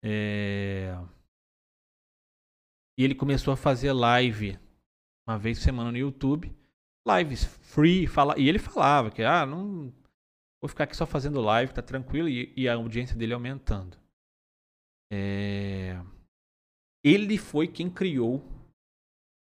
[0.00, 0.96] É...
[2.96, 4.56] E ele começou a fazer live
[5.26, 6.56] uma vez por semana no YouTube.
[7.04, 8.06] Lives free.
[8.06, 8.38] Fala...
[8.38, 9.92] E ele falava que, ah, não.
[10.62, 12.28] Vou ficar aqui só fazendo live, tá tranquilo.
[12.28, 13.98] E, e a audiência dele aumentando.
[15.12, 16.00] É...
[17.02, 18.53] Ele foi quem criou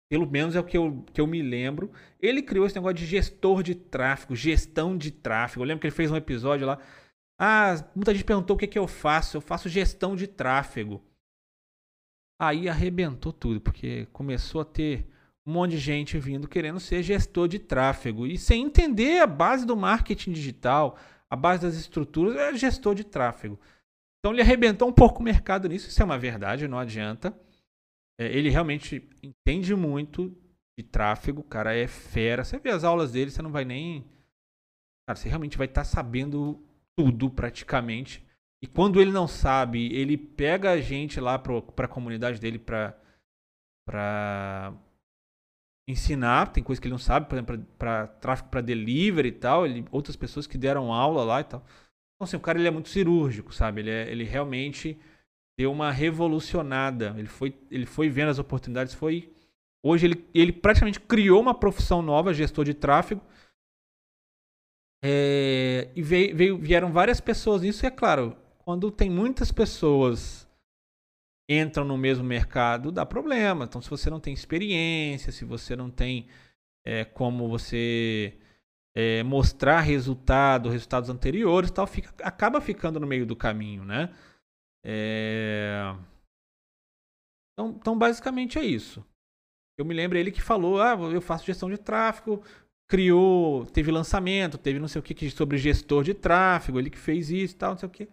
[0.10, 1.92] pelo menos é o que eu, que eu me lembro.
[2.20, 5.62] Ele criou esse negócio de gestor de tráfego, gestão de tráfego.
[5.62, 6.80] Eu lembro que ele fez um episódio lá.
[7.40, 9.38] Ah, muita gente perguntou o que, que eu faço.
[9.38, 11.02] Eu faço gestão de tráfego.
[12.42, 15.08] Aí arrebentou tudo, porque começou a ter
[15.46, 18.26] um monte de gente vindo querendo ser gestor de tráfego.
[18.26, 20.98] E sem entender a base do marketing digital,
[21.30, 23.60] a base das estruturas, é gestor de tráfego.
[24.20, 25.88] Então ele arrebentou um pouco o mercado nisso.
[25.88, 27.38] Isso é uma verdade, não adianta.
[28.20, 30.36] É, ele realmente entende muito
[30.78, 32.44] de tráfego, cara, é fera.
[32.44, 34.04] Você vê as aulas dele, você não vai nem.
[35.08, 36.62] Cara, você realmente vai estar tá sabendo
[36.98, 38.26] tudo praticamente.
[38.62, 42.94] E quando ele não sabe, ele pega a gente lá para a comunidade dele para
[45.88, 49.66] ensinar, tem coisa que ele não sabe, por exemplo, para tráfego para delivery e tal,
[49.66, 51.62] ele, outras pessoas que deram aula lá e tal.
[51.62, 53.82] Então, assim, o cara ele é muito cirúrgico, sabe?
[53.82, 55.00] Ele, é, ele realmente
[55.60, 57.14] deu uma revolucionada.
[57.18, 59.30] Ele foi, ele foi vendo as oportunidades, foi
[59.84, 63.22] hoje ele, ele praticamente criou uma profissão nova, gestor de tráfego.
[65.04, 67.62] É, e veio, veio, vieram várias pessoas.
[67.62, 70.48] Isso é claro, quando tem muitas pessoas
[71.50, 73.66] entram no mesmo mercado, dá problema.
[73.66, 76.28] Então, se você não tem experiência, se você não tem
[76.86, 78.38] é, como você
[78.96, 84.10] é, mostrar resultado, resultados anteriores, tal, fica, acaba ficando no meio do caminho, né?
[84.84, 85.96] É...
[87.54, 89.06] Então, então, basicamente é isso.
[89.78, 92.44] Eu me lembro ele que falou: ah, eu faço gestão de tráfego,
[92.88, 97.30] criou, teve lançamento, teve não sei o que sobre gestor de tráfego, ele que fez
[97.30, 98.08] isso e tal, não sei o que.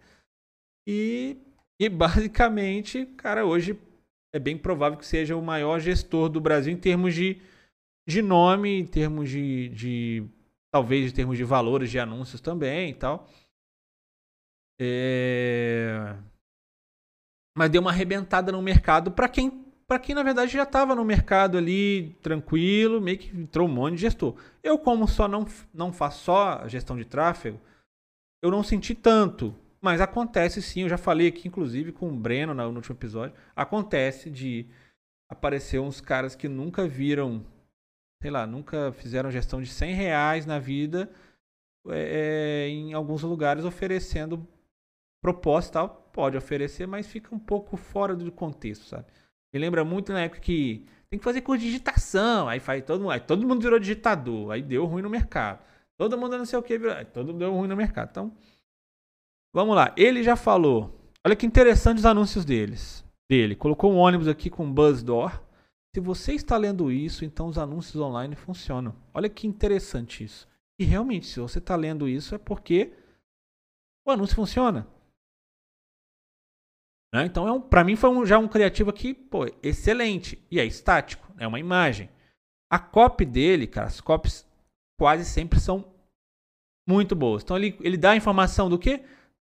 [0.87, 1.37] E,
[1.79, 3.79] e basicamente, cara, hoje
[4.33, 7.41] é bem provável que seja o maior gestor do Brasil em termos de,
[8.07, 10.23] de nome, em termos de, de
[10.71, 13.29] talvez em termos de valores de anúncios também e tal.
[14.79, 16.15] É
[17.57, 21.03] mas deu uma arrebentada no mercado para quem para quem na verdade já estava no
[21.03, 24.35] mercado ali tranquilo, meio que entrou um monte de gestor.
[24.61, 27.59] Eu como só não não faço só gestão de tráfego,
[28.43, 32.53] eu não senti tanto, mas acontece sim, eu já falei aqui inclusive com o Breno
[32.53, 34.67] no último episódio, acontece de
[35.27, 37.43] aparecer uns caras que nunca viram,
[38.21, 41.09] sei lá, nunca fizeram gestão de 100 reais na vida,
[41.87, 44.47] é, é em alguns lugares oferecendo
[45.23, 49.05] proposta tal, pode oferecer, mas fica um pouco fora do contexto, sabe?
[49.53, 52.49] Me lembra muito na época que tem que fazer curso de digitação.
[52.49, 55.63] Aí faz todo mundo, aí todo mundo virou digitador, aí deu ruim no mercado.
[55.95, 58.09] Todo mundo não sei o que, virou, todo mundo deu ruim no mercado.
[58.09, 58.35] Então,
[59.53, 59.93] vamos lá.
[59.95, 60.99] Ele já falou.
[61.23, 63.05] Olha que interessante os anúncios deles.
[63.29, 63.55] Dele.
[63.55, 65.39] Colocou um ônibus aqui com buzz door.
[65.93, 68.95] Se você está lendo isso, então os anúncios online funcionam.
[69.13, 70.47] Olha que interessante isso.
[70.79, 72.91] E realmente, se você está lendo isso, é porque
[74.03, 74.87] o anúncio funciona.
[77.17, 77.25] Né?
[77.25, 80.39] Então, é um, para mim, foi um, já um criativo aqui, pô, excelente.
[80.51, 82.09] E é estático, é uma imagem.
[82.71, 84.45] A copy dele, cara, as copies
[84.99, 85.83] quase sempre são
[86.87, 87.41] muito boas.
[87.41, 89.01] Então, ele, ele dá a informação do que?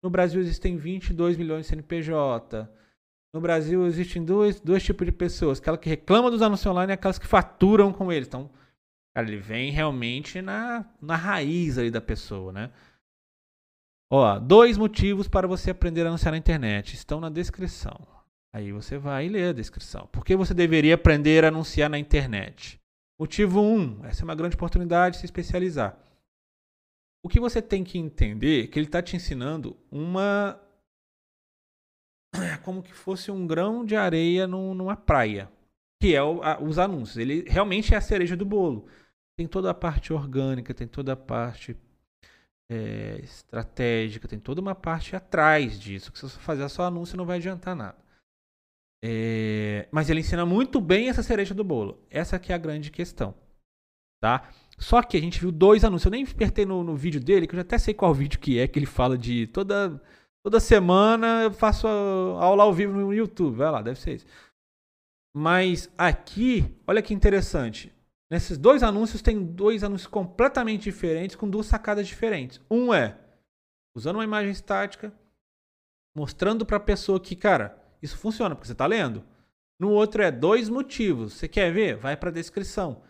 [0.03, 2.69] No Brasil existem 22 milhões de CNPJ.
[3.33, 5.61] No Brasil existem dois, dois tipos de pessoas.
[5.61, 8.27] Aquela que reclama dos anúncios online e aquelas que faturam com eles.
[8.27, 8.51] Então,
[9.15, 12.73] cara, ele vem realmente na, na raiz ali da pessoa, né?
[14.15, 18.07] Ó, dois motivos para você aprender a anunciar na internet estão na descrição.
[18.55, 20.07] Aí você vai ler a descrição.
[20.09, 22.79] Por que você deveria aprender a anunciar na internet?
[23.19, 25.99] Motivo 1, um, essa é uma grande oportunidade de se especializar.
[27.25, 30.61] O que você tem que entender é que ele está te ensinando uma.
[32.65, 35.51] como que fosse um grão de areia numa praia,
[36.03, 37.17] que é o, a, os anúncios.
[37.17, 38.87] Ele realmente é a cereja do bolo.
[39.39, 41.75] Tem toda a parte orgânica, tem toda a parte
[42.73, 46.11] é, estratégica, tem toda uma parte atrás disso.
[46.11, 47.99] Que se você fazer só anúncio não vai adiantar nada.
[49.05, 52.01] É, mas ele ensina muito bem essa cereja do bolo.
[52.11, 53.35] Essa que é a grande questão.
[54.21, 54.49] Tá?
[54.79, 56.07] Só que a gente viu dois anúncios.
[56.07, 58.59] Eu nem apertei no, no vídeo dele, que eu já até sei qual vídeo que
[58.59, 60.01] é, que ele fala de toda,
[60.45, 63.57] toda semana eu faço aula ao vivo no YouTube.
[63.57, 64.27] Vai lá, deve ser isso.
[65.37, 67.93] Mas aqui, olha que interessante.
[68.33, 72.59] Nesses dois anúncios tem dois anúncios completamente diferentes com duas sacadas diferentes.
[72.71, 73.19] Um é
[73.95, 75.13] usando uma imagem estática,
[76.17, 79.23] mostrando para a pessoa que, cara, isso funciona porque você está lendo.
[79.79, 81.35] No outro é dois motivos.
[81.35, 81.97] Você quer ver?
[81.97, 83.03] Vai para a descrição.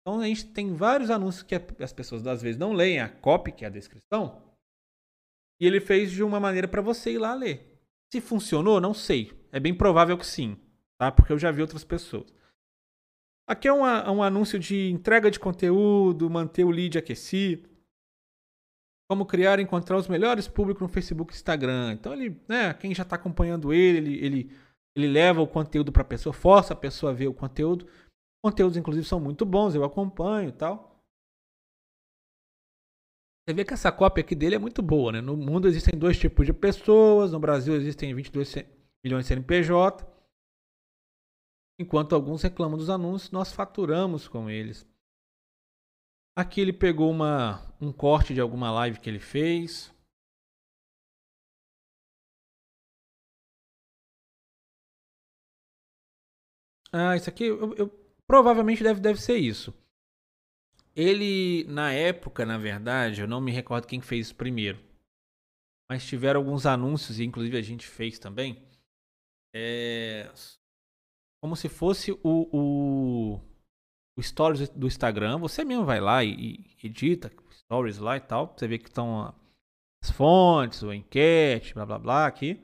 [0.00, 3.50] Então a gente tem vários anúncios que as pessoas às vezes não leem a copy,
[3.50, 4.40] que é a descrição.
[5.60, 7.76] E ele fez de uma maneira para você ir lá ler.
[8.14, 9.32] Se funcionou, não sei.
[9.50, 10.56] É bem provável que sim,
[10.96, 11.10] tá?
[11.10, 12.32] Porque eu já vi outras pessoas.
[13.50, 17.68] Aqui é um, um anúncio de entrega de conteúdo, manter o lead aquecido.
[19.10, 21.94] Como criar e encontrar os melhores públicos no Facebook e Instagram.
[21.94, 24.56] Então, ele, né, quem já está acompanhando ele, ele, ele,
[24.94, 27.88] ele leva o conteúdo para a pessoa, força a pessoa a ver o conteúdo.
[28.40, 31.02] Conteúdos, inclusive, são muito bons, eu acompanho e tal.
[33.48, 35.20] Você vê que essa cópia aqui dele é muito boa, né?
[35.20, 38.58] No mundo existem dois tipos de pessoas, no Brasil existem 22
[39.04, 40.19] milhões de CNPJ.
[41.80, 44.86] Enquanto alguns reclamam dos anúncios, nós faturamos com eles.
[46.36, 49.90] Aqui ele pegou uma, um corte de alguma live que ele fez.
[56.92, 57.88] Ah, isso aqui eu, eu,
[58.26, 59.72] provavelmente deve, deve ser isso.
[60.94, 64.78] Ele, na época, na verdade, eu não me recordo quem fez isso primeiro.
[65.88, 68.62] Mas tiveram alguns anúncios, e inclusive a gente fez também.
[69.54, 70.30] É,
[71.42, 73.40] como se fosse o, o,
[74.16, 75.38] o stories do Instagram.
[75.38, 78.52] Você mesmo vai lá e, e edita stories lá e tal.
[78.56, 79.34] Você vê que estão
[80.02, 82.62] as fontes, o enquete, blá blá blá aqui.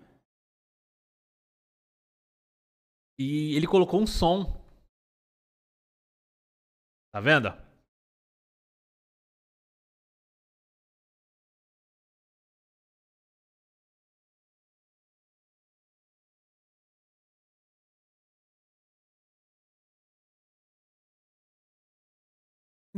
[3.18, 4.45] E ele colocou um som.
[7.12, 7.66] Tá vendo?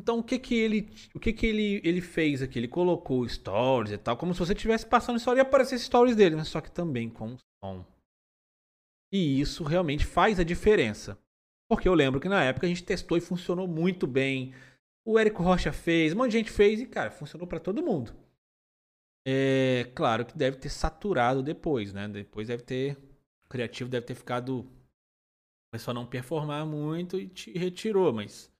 [0.08, 2.58] Então o que que ele, o que que ele, ele fez aqui?
[2.58, 6.34] Ele colocou stories e tal, como se você estivesse passando história e aparecesse stories dele,
[6.34, 7.84] mas só que também com som.
[9.12, 11.18] E isso realmente faz a diferença.
[11.70, 14.54] Porque eu lembro que na época a gente testou e funcionou muito bem.
[15.06, 18.16] O Érico Rocha fez, um monte de gente fez e, cara, funcionou para todo mundo.
[19.26, 22.08] É claro que deve ter saturado depois, né?
[22.08, 22.96] Depois deve ter.
[23.44, 24.66] O criativo deve ter ficado.
[25.70, 28.50] Começou a não performar muito e retirou, mas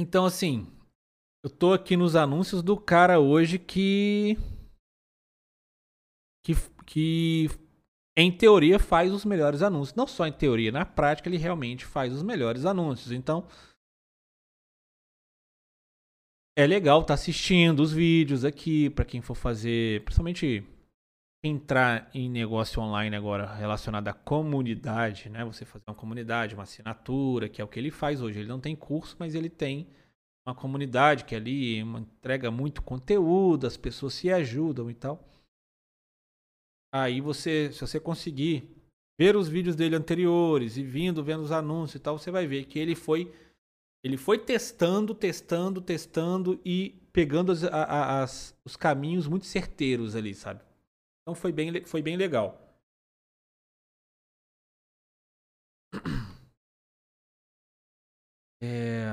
[0.00, 0.66] então, assim,
[1.44, 4.34] eu tô aqui nos anúncios do cara hoje que.
[6.42, 6.54] Que,
[6.86, 7.48] que
[8.16, 9.94] em teoria faz os melhores anúncios.
[9.94, 13.12] Não só em teoria, na prática ele realmente faz os melhores anúncios.
[13.12, 13.46] Então.
[16.56, 20.66] É legal estar tá assistindo os vídeos aqui para quem for fazer, principalmente
[21.42, 25.44] entrar em negócio online agora relacionado à comunidade, né?
[25.44, 28.40] Você fazer uma comunidade, uma assinatura, que é o que ele faz hoje.
[28.40, 29.88] Ele não tem curso, mas ele tem
[30.46, 35.26] uma comunidade que ali uma, entrega muito conteúdo, as pessoas se ajudam e tal.
[36.92, 38.68] Aí você, se você conseguir
[39.18, 42.64] ver os vídeos dele anteriores e vindo, vendo os anúncios e tal, você vai ver
[42.66, 43.32] que ele foi
[44.02, 50.62] ele foi testando, testando, testando e pegando as, as, os caminhos muito certeiros ali, sabe?
[51.22, 52.58] Então foi bem, foi bem legal.
[58.62, 59.08] É...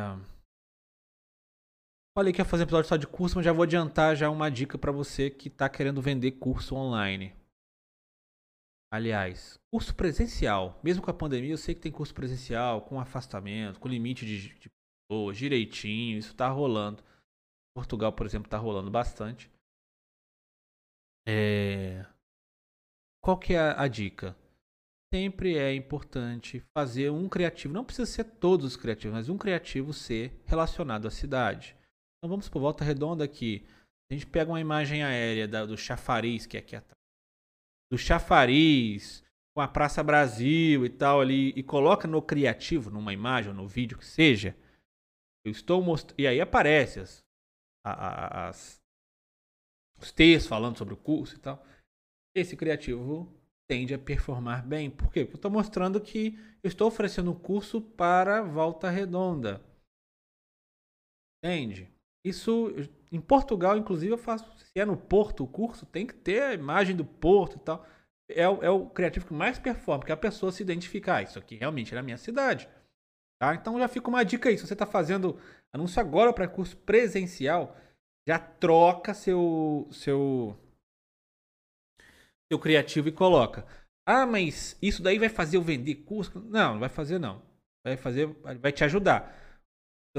[2.14, 4.78] Falei que ia fazer episódio só de curso, mas já vou adiantar já uma dica
[4.78, 7.34] para você que está querendo vender curso online.
[8.92, 10.80] Aliás, curso presencial.
[10.84, 14.70] Mesmo com a pandemia, eu sei que tem curso presencial, com afastamento, com limite de,
[15.10, 16.18] pessoas, direitinho.
[16.18, 17.04] Isso tá rolando.
[17.76, 19.52] Portugal, por exemplo, tá rolando bastante.
[21.28, 22.06] É...
[23.22, 24.36] Qual que é a, a dica?
[25.14, 27.74] Sempre é importante fazer um criativo.
[27.74, 31.76] Não precisa ser todos os criativos, mas um criativo ser relacionado à cidade.
[32.18, 33.66] Então vamos por volta redonda aqui.
[34.10, 36.98] A gente pega uma imagem aérea da, do chafariz que é aqui atrás
[37.90, 39.24] do chafariz
[39.56, 43.68] com a Praça Brasil e tal ali e coloca no criativo, numa imagem ou no
[43.68, 44.56] vídeo que seja,
[45.46, 46.20] eu estou mostrando.
[46.20, 47.24] E aí aparece as,
[47.84, 48.82] as,
[50.00, 51.66] os textos falando sobre o curso e tal.
[52.36, 53.34] Esse criativo
[53.68, 54.90] tende a performar bem.
[54.90, 55.26] Por quê?
[55.26, 59.62] Porque eu estou mostrando que eu estou oferecendo um curso para Volta Redonda.
[61.44, 61.92] Entende?
[62.26, 62.74] Isso
[63.12, 64.52] em Portugal, inclusive, eu faço.
[64.58, 67.86] Se é no Porto o curso, tem que ter a imagem do Porto e tal.
[68.30, 71.18] É, o, é o criativo que mais performa, que a pessoa se identificar.
[71.18, 72.68] Ah, isso aqui realmente é na minha cidade.
[73.40, 73.56] Tá?
[73.56, 74.58] Então já fica uma dica aí.
[74.58, 75.40] Se você está fazendo
[75.74, 77.78] anúncio agora para curso presencial,
[78.28, 80.58] já troca seu, seu,
[82.52, 83.66] seu criativo e coloca.
[84.06, 86.40] Ah, mas isso daí vai fazer eu vender curso?
[86.40, 87.42] Não, não vai fazer não.
[87.86, 88.28] Vai fazer,
[88.60, 89.48] vai te ajudar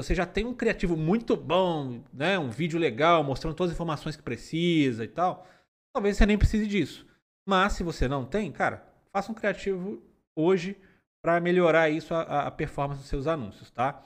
[0.01, 4.15] você já tem um criativo muito bom, né, um vídeo legal, mostrando todas as informações
[4.15, 5.45] que precisa e tal,
[5.93, 7.05] talvez você nem precise disso.
[7.47, 10.01] Mas se você não tem, cara, faça um criativo
[10.35, 10.77] hoje
[11.21, 14.01] para melhorar isso a, a, performance dos seus anúncios, tá?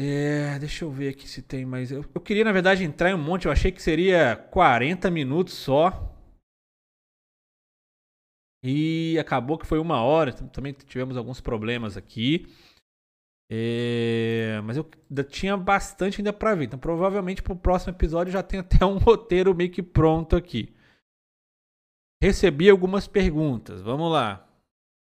[0.00, 1.90] É, deixa eu ver aqui se tem mais.
[1.90, 3.46] Eu, eu queria, na verdade, entrar em um monte.
[3.46, 6.14] Eu achei que seria 40 minutos só.
[8.62, 10.32] E acabou que foi uma hora.
[10.32, 12.46] Também tivemos alguns problemas aqui.
[13.50, 14.88] É, mas eu
[15.28, 16.66] tinha bastante ainda para ver.
[16.66, 20.72] Então, provavelmente para o próximo episódio já tem até um roteiro meio que pronto aqui.
[22.22, 23.82] Recebi algumas perguntas.
[23.82, 24.48] Vamos lá.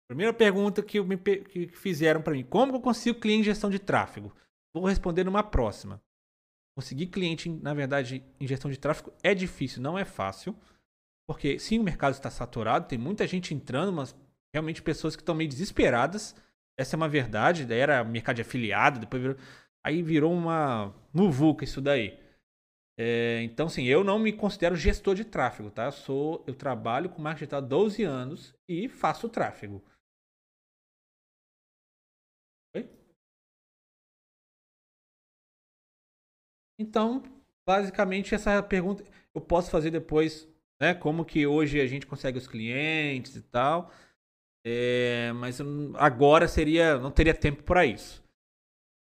[0.09, 4.33] Primeira pergunta que, me, que fizeram para mim: Como eu consigo em gestão de tráfego?
[4.79, 6.01] Vou responder numa próxima.
[6.75, 10.55] Conseguir cliente, na verdade, em gestão de tráfego é difícil, não é fácil.
[11.27, 14.15] Porque sim, o mercado está saturado, tem muita gente entrando, mas
[14.53, 16.35] realmente pessoas que estão meio desesperadas
[16.77, 17.65] essa é uma verdade.
[17.65, 19.37] Daí era mercado de afiliado, depois virou.
[19.83, 22.19] Aí virou uma muvuca isso daí.
[22.99, 25.85] É, então, sim, eu não me considero gestor de tráfego, tá?
[25.85, 29.83] Eu, sou, eu trabalho com marketing há 12 anos e faço tráfego.
[36.79, 37.23] Então,
[37.67, 39.03] basicamente, essa pergunta
[39.33, 40.47] eu posso fazer depois,
[40.79, 40.93] né?
[40.93, 43.91] Como que hoje a gente consegue os clientes e tal.
[44.65, 45.59] É, mas
[45.95, 46.97] agora seria.
[46.97, 48.23] Não teria tempo para isso.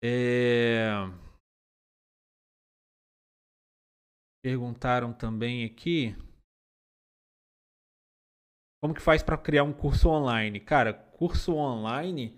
[0.04, 0.92] É...
[4.44, 6.14] Perguntaram também aqui.
[8.82, 10.60] Como que faz para criar um curso online?
[10.60, 12.38] Cara, curso online.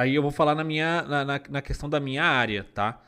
[0.00, 3.02] Aí eu vou falar na minha na, na, na questão da minha área, tá?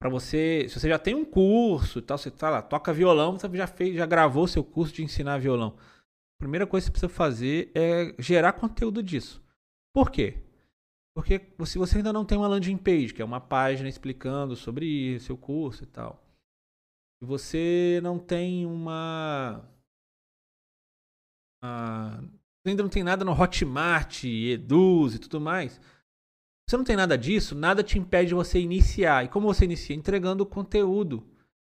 [0.00, 3.38] Para você, se você já tem um curso e tal, você tá lá, toca violão,
[3.38, 5.76] você já fez, já gravou seu curso de ensinar violão
[6.38, 9.42] primeira coisa que você precisa fazer é gerar conteúdo disso.
[9.92, 10.38] Por quê?
[11.14, 15.18] Porque se você ainda não tem uma landing page, que é uma página explicando sobre
[15.18, 16.24] seu curso e tal,
[17.20, 19.68] se você não tem uma.
[21.60, 22.22] uma
[22.64, 25.80] ainda não tem nada no Hotmart, Eduz e tudo mais.
[26.68, 29.24] Você não tem nada disso, nada te impede de você iniciar.
[29.24, 29.96] E como você inicia?
[29.96, 31.26] Entregando conteúdo.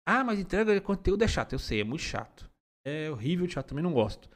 [0.05, 1.53] Ah, mas entrega de conteúdo é chato.
[1.53, 2.51] Eu sei, é muito chato.
[2.85, 3.69] É horrível, chato.
[3.69, 4.29] Também não gosto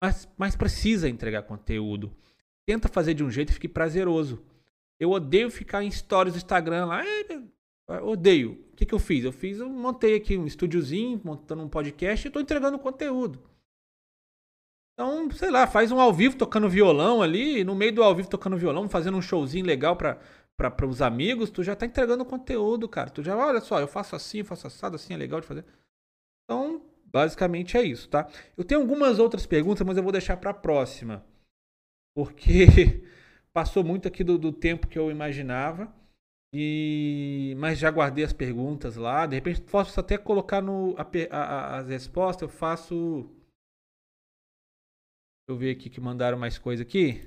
[0.00, 2.10] mas, mas precisa entregar conteúdo.
[2.66, 4.42] Tenta fazer de um jeito que fique prazeroso.
[4.98, 7.04] Eu odeio ficar em stories do Instagram lá.
[7.04, 8.52] É, odeio.
[8.72, 9.24] O que, que eu fiz?
[9.24, 13.42] Eu fiz, eu montei aqui um estúdiozinho, montando um podcast e estou entregando conteúdo.
[15.00, 18.28] Então, sei lá, faz um ao vivo tocando violão ali, no meio do ao vivo
[18.28, 20.18] tocando violão, fazendo um showzinho legal para
[20.56, 23.08] para os amigos, tu já tá entregando conteúdo, cara.
[23.08, 25.64] Tu já, olha só, eu faço assim, faço assado, assim é legal de fazer.
[26.44, 26.82] Então,
[27.12, 28.28] Basicamente é isso, tá?
[28.56, 31.24] Eu tenho algumas outras perguntas, mas eu vou deixar para a próxima.
[32.14, 33.02] Porque
[33.52, 35.92] passou muito aqui do, do, tempo que eu imaginava.
[36.54, 39.26] E mas já guardei as perguntas lá.
[39.26, 42.42] De repente posso até colocar no a, a, as respostas.
[42.42, 43.28] Eu faço
[45.50, 47.20] eu ver aqui que mandaram mais coisa aqui.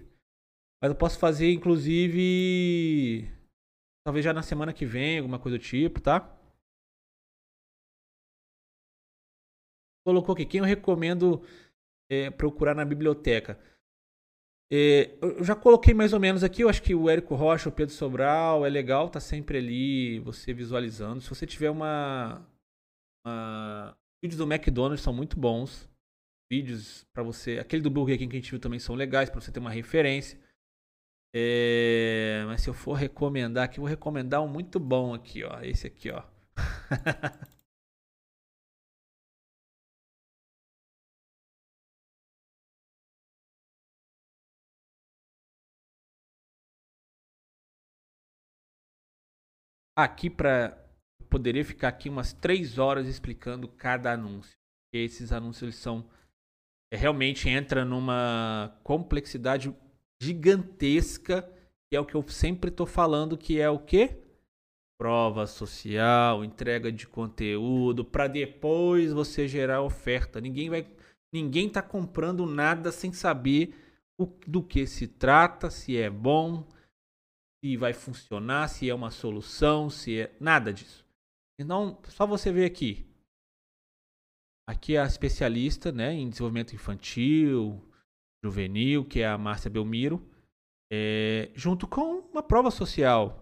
[0.82, 3.28] Mas eu posso fazer, inclusive,
[4.06, 6.20] talvez já na semana que vem, alguma coisa do tipo, tá?
[10.06, 11.42] Colocou aqui, quem eu recomendo
[12.12, 13.58] é, procurar na biblioteca?
[14.72, 17.72] É, eu já coloquei mais ou menos aqui, eu acho que o Érico Rocha, o
[17.72, 21.22] Pedro Sobral, é legal, tá sempre ali você visualizando.
[21.22, 22.46] Se você tiver uma,
[23.26, 23.96] uma...
[24.22, 25.93] vídeos do McDonald's são muito bons.
[26.52, 29.42] Vídeos para você, aquele do Burger King que a gente viu também são legais para
[29.42, 30.40] você ter uma referência.
[31.34, 32.44] É...
[32.46, 36.12] Mas se eu for recomendar aqui, vou recomendar um muito bom aqui, ó, esse aqui,
[36.12, 36.24] ó.
[49.96, 50.80] aqui para
[51.30, 54.56] poderia ficar aqui umas três horas explicando cada anúncio.
[54.94, 56.08] Esses anúncios eles são
[56.96, 59.74] realmente entra numa complexidade
[60.22, 61.42] gigantesca,
[61.90, 64.20] que é o que eu sempre estou falando, que é o quê?
[64.98, 70.40] Prova social, entrega de conteúdo, para depois você gerar oferta.
[70.40, 70.88] Ninguém vai,
[71.34, 73.76] ninguém está comprando nada sem saber
[74.18, 76.66] o, do que se trata, se é bom,
[77.64, 81.06] se vai funcionar, se é uma solução, se é nada disso.
[81.60, 83.13] Então, só você ver aqui.
[84.68, 87.82] Aqui é a especialista, né, em desenvolvimento infantil,
[88.44, 90.26] juvenil, que é a Márcia Belmiro,
[90.92, 93.40] é, junto com uma prova social.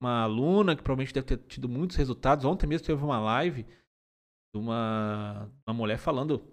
[0.00, 2.44] Uma aluna que provavelmente deve ter tido muitos resultados.
[2.44, 6.44] Ontem mesmo teve uma live de uma, uma mulher falando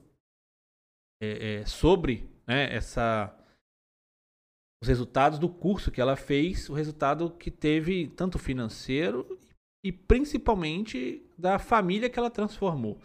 [1.21, 3.35] é, é, sobre né, essa
[4.81, 9.37] os resultados do curso que ela fez, o resultado que teve tanto financeiro
[9.83, 12.97] e principalmente da família que ela transformou.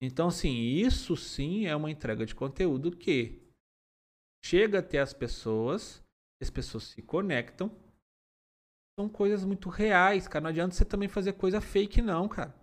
[0.00, 3.40] Então, assim, isso sim é uma entrega de conteúdo que
[4.44, 6.02] chega até as pessoas,
[6.42, 7.70] as pessoas se conectam.
[8.98, 10.42] São coisas muito reais, cara.
[10.42, 12.54] Não adianta você também fazer coisa fake, não, cara.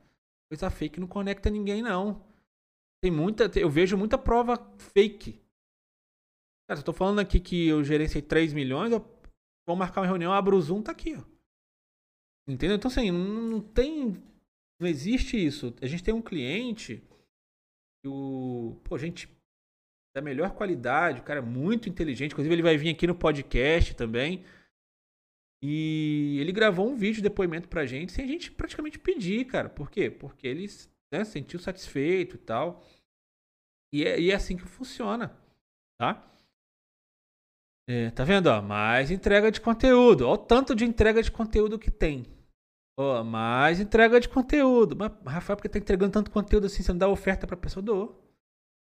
[0.52, 2.26] Coisa fake não conecta ninguém, não.
[3.02, 3.52] Tem muita.
[3.60, 5.44] Eu vejo muita prova fake
[6.68, 9.06] Cara, eu tô falando aqui que eu gerenciei 3 milhões, eu
[9.68, 11.24] vou marcar uma reunião, abro o Zoom, tá aqui, ó.
[12.48, 12.76] Entendeu?
[12.76, 14.22] Então, assim, não tem.
[14.80, 15.74] Não existe isso.
[15.82, 17.04] A gente tem um cliente
[18.08, 18.80] o.
[18.84, 19.30] Pô, gente
[20.16, 22.32] da melhor qualidade, o cara é muito inteligente.
[22.32, 24.46] Inclusive, ele vai vir aqui no podcast também.
[25.64, 29.70] E ele gravou um vídeo de depoimento pra gente sem a gente praticamente pedir, cara.
[29.70, 30.12] Por quê?
[30.12, 30.68] Porque ele
[31.12, 32.84] né, sentiu satisfeito e tal.
[33.94, 35.36] E é, e é assim que funciona,
[35.98, 36.30] tá?
[37.88, 38.48] É, tá vendo?
[38.48, 40.26] Ó, mais entrega de conteúdo.
[40.26, 42.26] Olha o tanto de entrega de conteúdo que tem.
[42.98, 44.96] Ó, mais entrega de conteúdo.
[44.96, 47.84] Mas, Rafael, porque tá entregando tanto conteúdo assim, você não dá oferta pra pessoa?
[47.84, 48.22] Dou.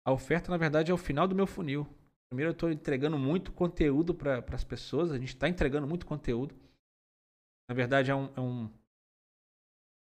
[0.06, 1.88] A oferta, na verdade, é o final do meu funil.
[2.30, 5.12] Primeiro, eu estou entregando muito conteúdo para as pessoas.
[5.12, 6.56] A gente está entregando muito conteúdo.
[7.70, 8.70] Na verdade, é um, é um,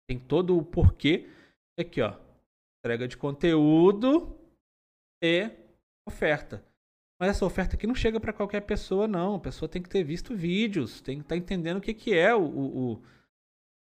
[0.07, 1.30] Tem todo o porquê.
[1.80, 2.18] Aqui, ó.
[2.80, 4.38] Entrega de conteúdo
[5.24, 5.49] e
[6.07, 6.64] oferta.
[7.20, 9.36] Mas essa oferta aqui não chega para qualquer pessoa, não.
[9.36, 12.14] A pessoa tem que ter visto vídeos, tem que estar tá entendendo o que, que
[12.14, 13.03] é o, o,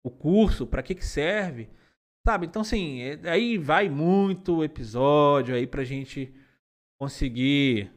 [0.04, 1.68] o curso, para que, que serve.
[2.26, 2.46] Sabe?
[2.46, 6.32] Então, assim, é, aí vai muito episódio aí pra gente
[7.00, 7.90] conseguir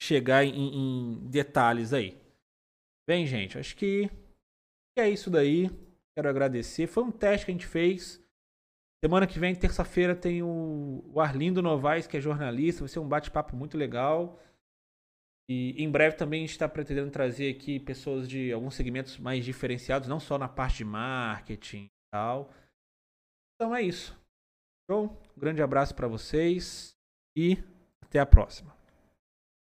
[0.00, 2.20] chegar em, em detalhes aí.
[3.08, 4.10] Bem, gente, acho que
[4.98, 5.70] é isso daí.
[6.14, 6.86] Quero agradecer.
[6.86, 8.22] Foi um teste que a gente fez.
[9.02, 12.80] Semana que vem, terça-feira, tem o, Arlindo Novaes, que é jornalista.
[12.80, 14.38] Vai ser um bate-papo muito legal.
[15.52, 19.44] E em breve também a gente está pretendendo trazer aqui pessoas de alguns segmentos mais
[19.44, 22.54] diferenciados, não só na parte de marketing e tal.
[23.56, 24.16] Então é isso.
[24.88, 26.94] Um grande abraço para vocês
[27.36, 27.58] e
[28.00, 28.79] até a próxima.